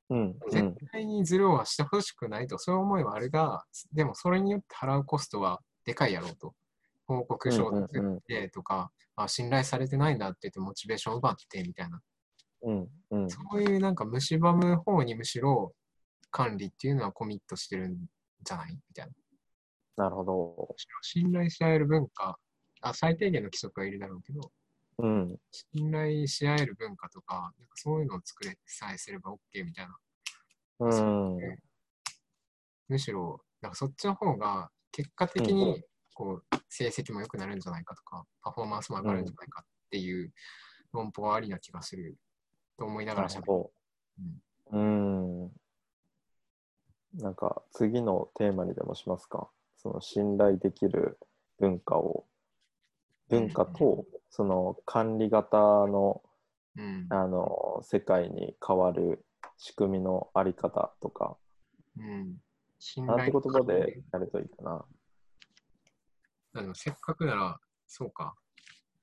[0.10, 6.54] うんうん絶対にズルはしてほしくないと、そういう思いはあるが、でもそれによって払うコストはでかいやろうと。
[7.08, 12.02] 報告書を作ってとか、あ信頼されてないんだって言ってモチベーションを奪ってみたいな。
[12.66, 15.74] うんうんそういうなんか蝕む方にむしろ
[16.32, 17.98] 管理っていうのはコミットしてるん
[18.44, 18.74] じゃない？
[18.74, 20.04] みたいな。
[20.04, 20.76] なるほど。
[21.02, 22.38] 信頼し合える文化、
[22.82, 24.52] あ最低限の規則はいるだろうけど、
[24.98, 25.38] うん。
[25.74, 29.96] 信頼し合える文化とか、なんかそういうのを作れさえすれば OK みたいな。
[30.80, 31.38] うん。
[32.90, 35.82] むしろ、なんかそっちの方が結果的に
[36.14, 40.34] こう成績も良くなるんじゃないかとか、パフォーマンスも上がるんじゃないかっていう
[40.92, 42.18] 論法はありな気がする
[42.78, 43.70] と思いながら喋る。
[44.72, 44.80] なる。
[44.80, 45.52] うん。
[47.16, 49.50] なんか次のテーマにでもしますか？
[49.78, 51.18] その信頼できる
[51.60, 52.26] 文化を、
[53.30, 56.22] 文化とその管理型の
[56.78, 57.08] うん。
[57.10, 59.24] あの世界に変わる
[59.56, 61.38] 仕組みのあり方とか、
[61.98, 62.36] うん。
[62.80, 64.86] 信なんて言葉でやるといいかな。
[66.54, 67.58] あでもせっかくなら、
[67.88, 68.36] そうか。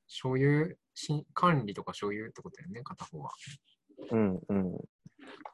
[0.07, 3.31] 所有、し管理とか所有ってことだよね、片方は。
[4.11, 4.79] うんうん。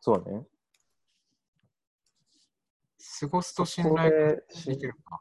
[0.00, 0.46] そうね。
[3.20, 5.20] 過ごすと信頼でできるか。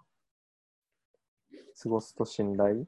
[1.81, 2.85] 過ごすと信頼？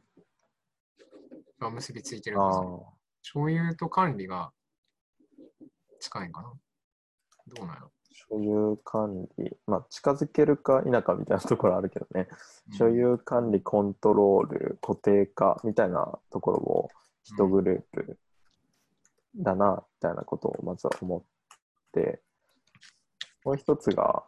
[1.59, 2.59] が結びついてるあか。
[2.59, 2.93] あ。
[3.21, 4.51] 所有と管理が
[5.99, 6.53] 近いんかな？
[7.55, 12.27] どうなの所有管理、まあ、近づけるか否かみたいなところあるけどね、
[12.77, 16.89] 所有管理、コントロール、固定化みたいなところを
[17.35, 18.19] 一グループ
[19.35, 21.23] だな、みたいなことをまずは思っ
[21.91, 22.21] て、
[23.43, 24.25] もう一つが、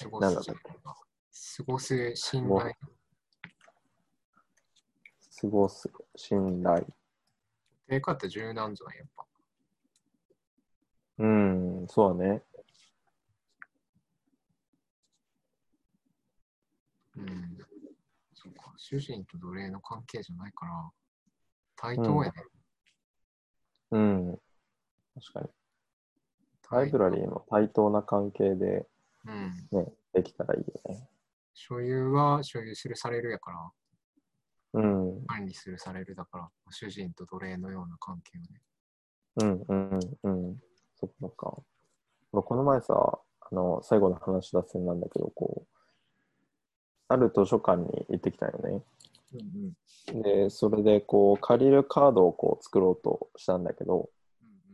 [0.00, 0.72] 過ごなんだすったっ
[1.56, 2.74] 過ごす信頼。
[5.40, 6.86] 過ごす、信頼。
[7.88, 8.98] 定価って重要なんじゃない？
[8.98, 9.26] やっぱ。
[11.18, 12.42] うん、そうだね。
[17.16, 17.59] うん。
[18.42, 18.72] そうか。
[18.78, 20.90] 主人と奴隷の関係じゃないから、
[21.76, 22.32] 対等やね。
[23.90, 24.38] うん、
[25.14, 25.48] 確かに。
[26.70, 28.86] ライブラリーも対等な関係で、
[29.26, 29.68] うん。
[29.78, 31.06] ね、できたらいいよね。
[31.52, 38.62] 所有は所有するされるやから、うん、管理するされるだから、主人と奴隷のような関係をね。
[39.36, 40.56] うんうんうんうん。
[40.94, 41.62] そっか
[42.32, 45.79] この前さ、あの、最後の話脱線なんだけど、こう、
[47.10, 48.82] ある図書館に行ってきたよね。
[49.34, 49.72] うん
[50.14, 50.22] うん。
[50.22, 54.08] で、それでこう、借りるカードをこう作ろうとしたんだけど、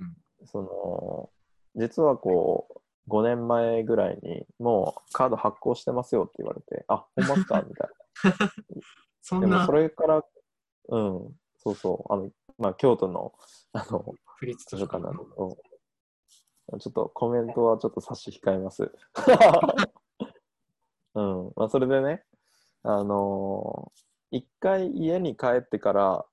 [0.00, 0.16] うん
[0.46, 1.30] その、
[1.74, 2.68] 実はこ
[3.08, 7.62] う、5年前ぐらいにもうカード発行してますよって言われて、あ、ほんまっすか？
[7.66, 7.90] みたい
[9.32, 9.40] な。
[9.40, 10.24] で もそんなそれから、
[10.88, 13.32] うん、そうそう、あの、まあ、京都の、
[13.72, 14.14] あの、
[14.68, 15.56] 図書館なんだけど、
[16.80, 18.92] ちょっとコメントはちょっと差し控えます。
[21.16, 21.52] うん。
[21.56, 22.22] まあ、それでね、
[22.82, 26.26] あのー一回家に帰ってから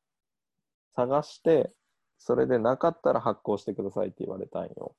[0.96, 1.72] 探して、
[2.18, 4.96] それでなかったら発行してくださいって言われたんよ。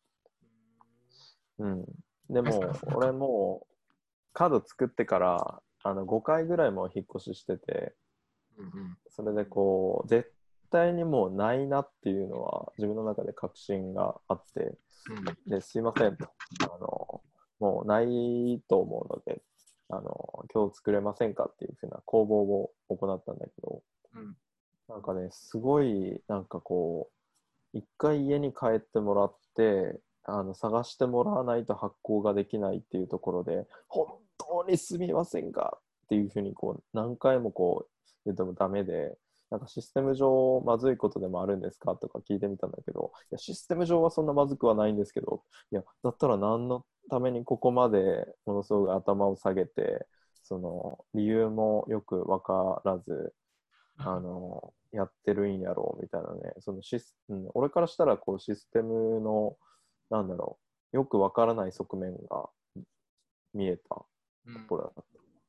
[1.58, 1.84] うん。
[2.30, 3.74] でも、俺もう
[4.32, 7.94] カード作ってから、あの、5回ぐらいもう引っ越ししてて、
[8.56, 8.96] うんうん。
[9.10, 10.32] それでこう、絶
[10.70, 14.78] 対にもうないなっていうのは自分の中で確信があって、
[15.10, 16.26] うんですいませんと
[16.62, 17.20] あの、
[17.58, 19.42] もうないと思うので、
[19.90, 23.82] あの今日作れませんかっていうふうな公募を行ったんだけど、
[24.14, 24.36] うん。
[24.88, 27.10] なんかね、すごい、なんかこ
[27.74, 39.18] う、一回家に帰ってもらって、あの探してもらわないと発行ができないっていうところで、本当にすみませんがっていうふうにこう何回もこう言ってもダメで、
[39.54, 41.94] なんかシステム上まずいことでもあるんですか？
[41.94, 50.06] とか聞いてみたんだけど、いやシステム上はそんなまずくはないんですけど、いや、だったら何のためにここまでものすごく頭を下げて、
[50.42, 53.32] その理由もよく分からず、
[53.98, 59.56] あの、やってるんやろうみたいなね、そのシス、うん、俺からしたらこうシステムの、
[60.10, 60.58] なんだろ
[60.92, 62.50] う、よく分からない側面が
[63.52, 64.04] 見えた
[64.46, 65.04] うんところだっ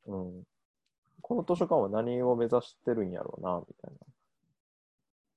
[0.06, 0.12] た。
[0.12, 0.44] うん。
[1.28, 3.92] この図書館は何を目指してるんやろうな、みたい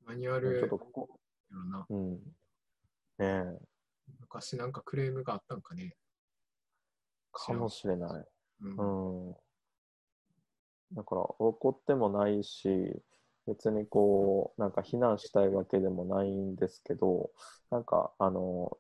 [0.05, 0.41] マニュアな。
[0.43, 1.09] ちょルっとここ、
[1.51, 1.87] やろな。
[1.89, 2.13] うん。
[2.13, 2.21] ね
[3.21, 3.59] え、
[4.21, 5.97] 昔なんかクレームがあったんかね。
[7.33, 8.27] かもしれない。
[8.65, 9.37] うんうん。
[10.93, 12.69] だから怒ってもないし、
[13.47, 17.31] 別にこう、なんか非難したいわけでもないんですけど、
[17.71, 18.77] なんか、あの、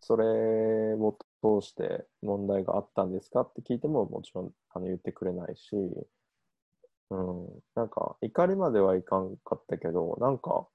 [0.00, 5.74] それを通して問題があったんですかって聞いてももちろんあの言ってくれないし、
[7.10, 10.66] うん、なんか怒りまではいかんかったけど、なんか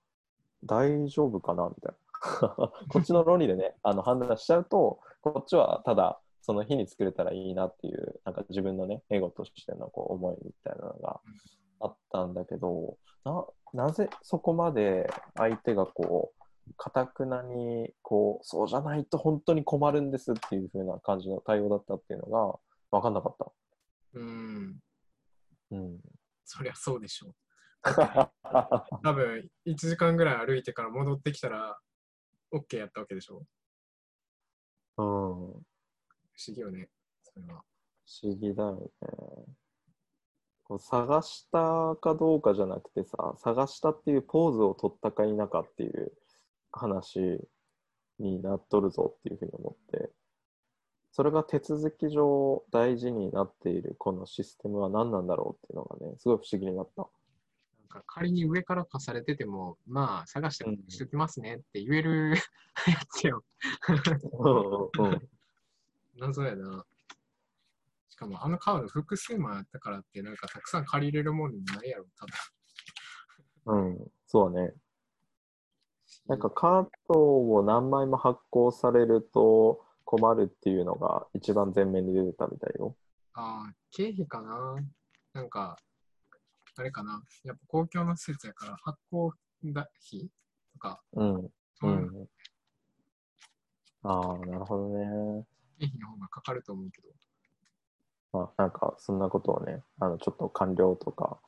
[0.63, 1.97] 大丈夫かなみたいな。
[2.89, 11.21] こっちの論理でね、 あの判断しちゃうと、こっちはただその日に作れたらいいなっていう、なんか自分のね、エゴとしてのこう思いみたいなのが
[11.79, 22.59] あったんだけど、ななぜそこまで相手がこう、かたくなに、こう、そうじゃないと本当に困るんですっていう風な感じの対応だったっていうのが
[22.91, 23.51] 分かんなかった。
[24.13, 24.79] うん。
[25.71, 25.99] うん。
[26.51, 27.35] そりゃそうでしょう。
[29.03, 31.79] 多分、1時間ぐらい歩いてから戻ってきたら、
[32.53, 33.45] OK やったわけでしょ
[34.97, 35.05] うん。
[35.05, 35.63] 不
[36.33, 36.89] 不思議よね。
[37.23, 37.63] それは。
[38.23, 39.55] 思議だよね。
[40.65, 46.11] こう探したかどうかじゃなくてさ、探したっていうポーズを取ったか否かっていう
[46.71, 47.39] 話
[48.19, 50.11] になっとるぞっていうふうに思って、
[51.11, 57.01] それが手続き上大事になっているこのシステムは何なんだろうっていうのがね、すごい不思議になった。
[57.01, 62.37] なんか仮に上から貸されてても、まあ、探してうんしときますねって言えるや
[63.09, 63.43] つよ。
[64.97, 65.21] うんうん
[66.17, 66.85] 謎やな。
[68.09, 72.05] しかも、あのカード複数枚あったからって、なんかたくさん借りれるもんないやろ、
[73.65, 73.77] 多分。
[73.77, 74.73] うん、うん、そうだね。
[76.27, 82.97] なんかカードを何枚も発行されると困るっていうのが一番前面に出てたみたいよ。
[83.33, 84.75] ああ、経費かな
[85.31, 85.77] なんか、
[86.75, 89.33] あれかなやっぱ公共の施設やから発行
[89.63, 90.29] だ費
[90.73, 91.35] とか、うん。
[91.45, 92.27] うそういうん
[94.03, 95.45] ああ、なるほどね。
[95.79, 97.07] 経費の方がかかると思うけど。
[98.33, 101.39] まあ、なんかそんなことをね、あのちょっと官僚とか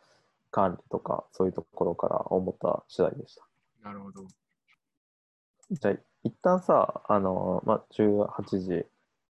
[0.51, 3.45] 管理とかそういうところから思った次第でした。
[3.81, 4.25] なるほど。
[5.69, 8.85] じゃあ、一旦さ、あの、まあ、18時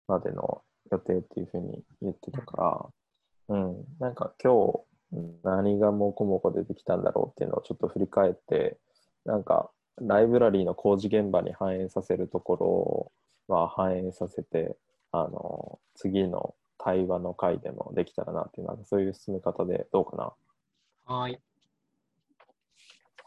[0.08, 2.92] までの予定っていうふうに言ってたか
[3.48, 4.80] ら、うん、なんか今日
[5.42, 8.78] 何がもこもこ出てきたんだろうっていうのをちょっと振り返って、
[9.24, 9.70] なんか
[10.00, 13.12] ライブラリーの工事現場に反映させるとこ
[13.48, 14.76] ろは反映させて、
[15.12, 21.14] あの、次の対話の回でもできたらなっていう、なんかそういう進め方でどうかな？
[21.14, 21.40] はい。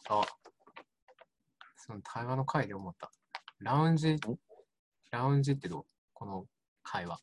[0.09, 0.21] あ、
[1.77, 3.11] その対話の会で思った。
[3.65, 4.15] ラウンジ、
[5.09, 5.85] ラウンジってどう？
[6.13, 6.45] この
[6.83, 7.19] 会話。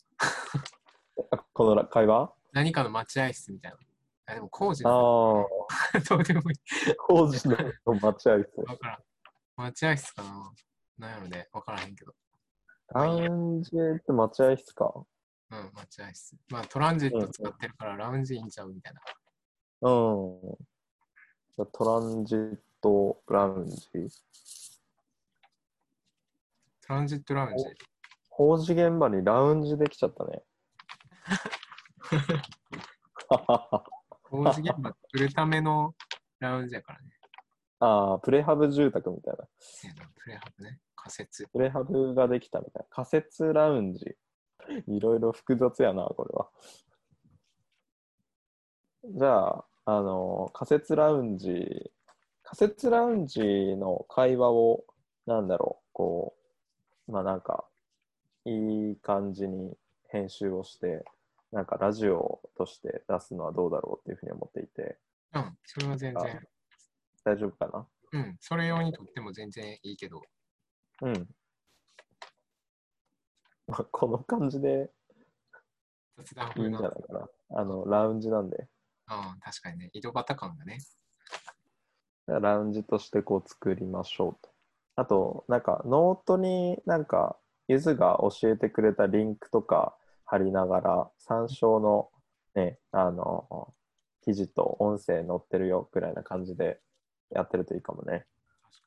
[1.31, 2.33] あ この会話？
[2.53, 3.79] 何かの待合室みたいな。
[4.27, 4.93] あでも工事ああ、
[6.11, 6.97] どうでもいい。
[6.97, 7.57] 工事の
[7.95, 8.61] 待合室。
[8.67, 9.03] わからん。
[9.55, 10.53] 待合室かな
[10.99, 11.49] なんやろね。
[11.53, 12.13] わからへんけど。
[12.89, 14.93] ラウンジって待合室か？
[15.51, 16.37] うん、待合室。
[16.49, 19.01] まあトランジット使ってるからラウンジいいんちゃうみたいな。
[19.83, 19.91] う
[20.27, 20.41] ん。
[20.41, 23.89] じゃあトランジットラウンジ。
[26.93, 27.65] トランジットラウンジ。
[28.29, 30.43] 工事現場にラウンジできちゃったね。
[34.25, 35.95] 工事現場作るための
[36.39, 37.07] ラウンジやからね。
[37.81, 39.49] ああ、プレハブ住宅みたいな
[40.17, 40.81] プレハブね。
[40.95, 41.49] 仮設。
[41.51, 42.87] プレハブができたみたいな。
[42.91, 44.15] 仮設ラウンジ。
[44.87, 46.51] いろいろ複雑やな、これは。
[49.19, 51.91] じゃあ、あの、仮設ラウンジ、
[52.43, 53.41] 仮設ラウンジ
[53.77, 54.85] の会話を、
[55.25, 56.42] なんだろう、こう、
[57.13, 57.67] まあなんか、
[58.47, 59.77] いい感じに
[60.09, 61.05] 編集をして、
[61.53, 64.97] なんかラジオとして出すのはどうだろうっていうふうに思っていて、
[65.35, 66.41] うん、それは全然。
[67.25, 67.87] 大丈夫かな？
[68.13, 70.23] うん、それ用にとっても全然いいけど。
[71.03, 71.29] うん。
[73.69, 74.91] まあこの感じで
[76.17, 76.79] 雑談いいんじ。
[76.79, 77.29] ゃないかな。
[77.61, 78.57] あの、ラウンジなんで。
[78.57, 78.67] うん、
[79.41, 79.91] 確かにね。
[79.93, 80.79] 井戸端感がね。
[82.27, 84.52] ラウンジとしてこう作りましょうと。
[84.97, 87.37] あと、なんかノートになんか
[87.69, 92.11] ゆずが教えてくれたリンクとか貼りながら参照の
[92.55, 93.73] ね、あの、
[94.23, 96.81] 記事と音声載ってるよぐらいな感じで
[97.31, 98.27] やってるといいかもね。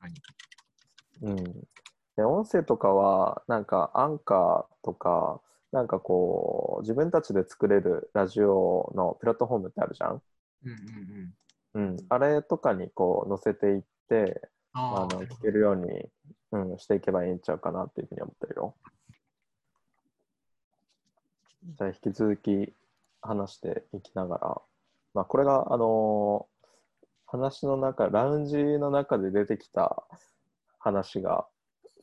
[0.00, 0.14] かに。
[1.22, 1.44] うん。
[2.16, 5.40] で、音声とかはなんかアンカーとか、
[5.72, 10.22] なんかこう自分たちで作れるラジオのプラットフォームってあるじゃん？
[10.64, 10.70] うん
[11.74, 11.90] うんうん。
[11.90, 11.96] うん。
[12.08, 14.40] あれとかにこう載せていって、
[14.76, 16.08] あ、の聞けるように、
[16.52, 18.74] うん、していけばいいんちゃうかなっていうふうに思ってるよ。
[21.64, 22.72] じゃあ引き続き
[23.20, 24.62] 話していきながら、
[25.14, 26.56] まあ、これが、あのー
[27.26, 30.04] 話の中、ラウンジの中で出てきた
[30.78, 31.46] 話が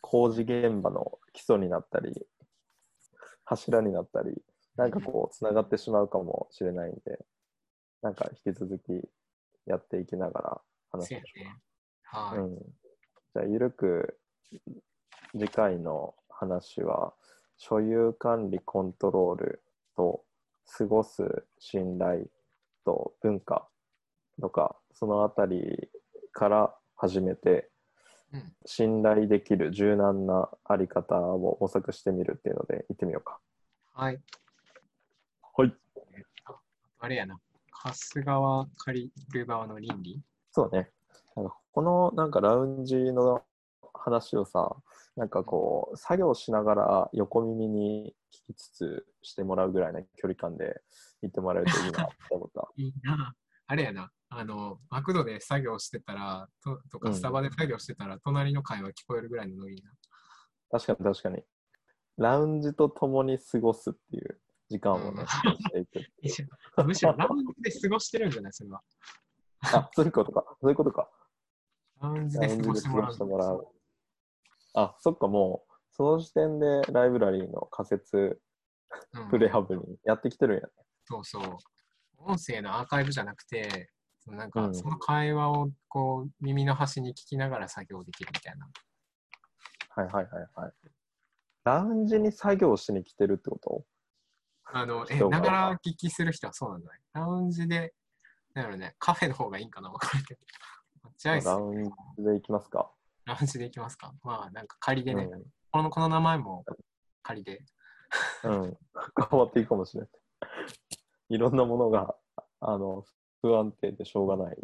[0.02, 2.14] 工事現場の基礎になったり、
[3.46, 4.42] 柱になったり、
[4.76, 7.26] なんかこう、つながってしまうかもしれないんで、
[8.02, 9.02] なんか引き続き
[9.66, 10.62] やっていきながら
[10.92, 11.73] 話しせやましょう。
[12.14, 14.20] はい、うん、じゃあ、ゆるく
[15.32, 17.14] 次回の話は、
[17.58, 19.64] 所有管理コントロール
[19.96, 20.24] と
[20.78, 22.26] 過ごす信頼
[22.86, 23.68] と文化
[24.42, 25.90] とか、そのあたり
[26.32, 27.70] から始めて、
[28.34, 33.40] うん信頼できる柔軟なあり方を模索してみるっていうので、行ってみようか。
[33.94, 34.20] はい。
[35.56, 35.76] はい。
[36.46, 36.56] あ
[37.00, 37.40] あれやな。
[37.70, 40.20] 貸す側、借りる側の倫理？
[40.52, 40.90] そうね。
[41.74, 43.42] このなんかラウンジの
[43.94, 44.76] 話をさ、
[45.16, 50.82] なんかこう、作業しながら横耳に聞きつつしてもらうぐらいの距離感で
[51.22, 52.70] 言ってもらえるといいなって思った。
[52.78, 53.34] いいな。
[53.66, 54.12] あれやな。
[54.30, 59.92] あの、マクドで作業してたら、ととかうんスタバで作業してたら、隣の会話聞こえるぐらいのノリな。
[60.72, 61.44] 確かに確かに。
[62.18, 65.26] ラウンジと共に過ごすっていう時間をね、
[66.78, 68.82] うんむしろラウンジで過ごしてるんじゃないそれは。
[69.62, 70.44] あ、そういうことか。
[70.62, 71.10] そういうことか。
[72.04, 72.90] ラウンジラで過ごして
[73.24, 73.68] もらう。
[74.76, 78.42] あ、そっか、もう、その時点でライブラリーの仮説
[79.14, 80.70] うんプレハブにやってきてるんやね。
[81.06, 81.44] そうそう。
[82.18, 83.90] 音声のアーカイブじゃなくて、
[84.28, 88.68] なんかうんその会話をこう耳の端に聞きながら作業できるみたいな。
[89.90, 90.72] はいはいはいはい。
[91.64, 93.86] ラウンジに作業しに来てるってこと？
[94.66, 97.00] あの、え、ながら聞きする人はそうなんじゃない？
[97.14, 97.94] ラウンジで、
[98.54, 99.92] なんだろうね、カフェの方がいいんかな？
[99.92, 100.40] わからんけど。
[101.24, 102.92] じゃあ、ラウンジで行きますか。
[103.24, 106.66] ラウンジで行きますかまあ、なんか仮でね、うこのこの名前も
[107.22, 107.64] 仮で。
[108.46, 108.50] ん。
[108.50, 108.78] うん。
[109.30, 110.10] 変わっていいかもしれない。
[111.30, 112.14] いろんなものが、
[112.60, 113.06] あの、
[113.42, 114.58] 不安定でしょうがない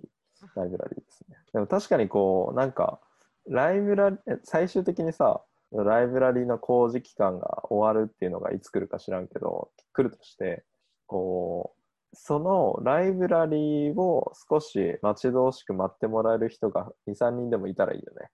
[0.54, 1.38] ライブラリーですね。
[1.54, 3.00] でも確かにこう、なんか、
[3.48, 5.42] ライブラリー、最終的にさ、
[5.72, 10.66] ライブラリーの工事期間が終わるっていうのがいつ来るか知らんけど、来るとして、
[11.08, 11.79] こう、
[12.14, 18.30] そのライブラリーを少し待ち遠しく待ってもらえる人が2、3人でもいたらいいよね。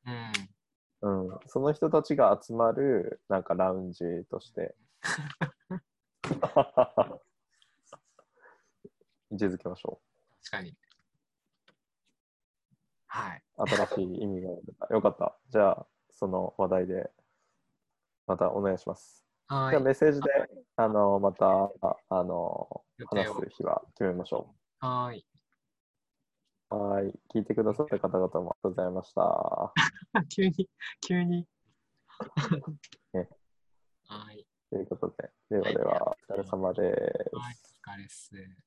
[1.01, 1.27] うん。
[1.29, 1.39] うん。
[1.47, 4.75] その人たちが集まる、なんかラウンジとして。
[9.31, 9.99] 位置づけましょ
[10.43, 10.77] 確かに。
[13.07, 13.43] はい。
[13.57, 13.67] う。
[13.67, 14.93] 新しい意味が出た。
[14.93, 15.37] よかった。
[15.49, 17.11] じゃあ、その話題で、
[18.27, 19.24] またお願いします。
[19.47, 19.95] はじゃあ、メッい。
[19.95, 20.29] セージで、
[20.75, 21.45] あの、また、
[21.81, 23.33] ああの、話す。
[23.57, 25.25] 日は決めましょはーい。
[26.71, 26.75] う。
[26.75, 27.13] はい。
[27.33, 29.73] 聞いてくださった方々もありがとうございました。
[30.35, 30.69] 急に、
[31.07, 31.47] 急に。
[33.13, 33.29] ね
[34.07, 34.45] はい。
[34.71, 36.81] ということで、ではでは、お疲れ様で
[37.29, 37.35] す。
[37.35, 37.55] はい。
[37.87, 38.64] お疲れっす。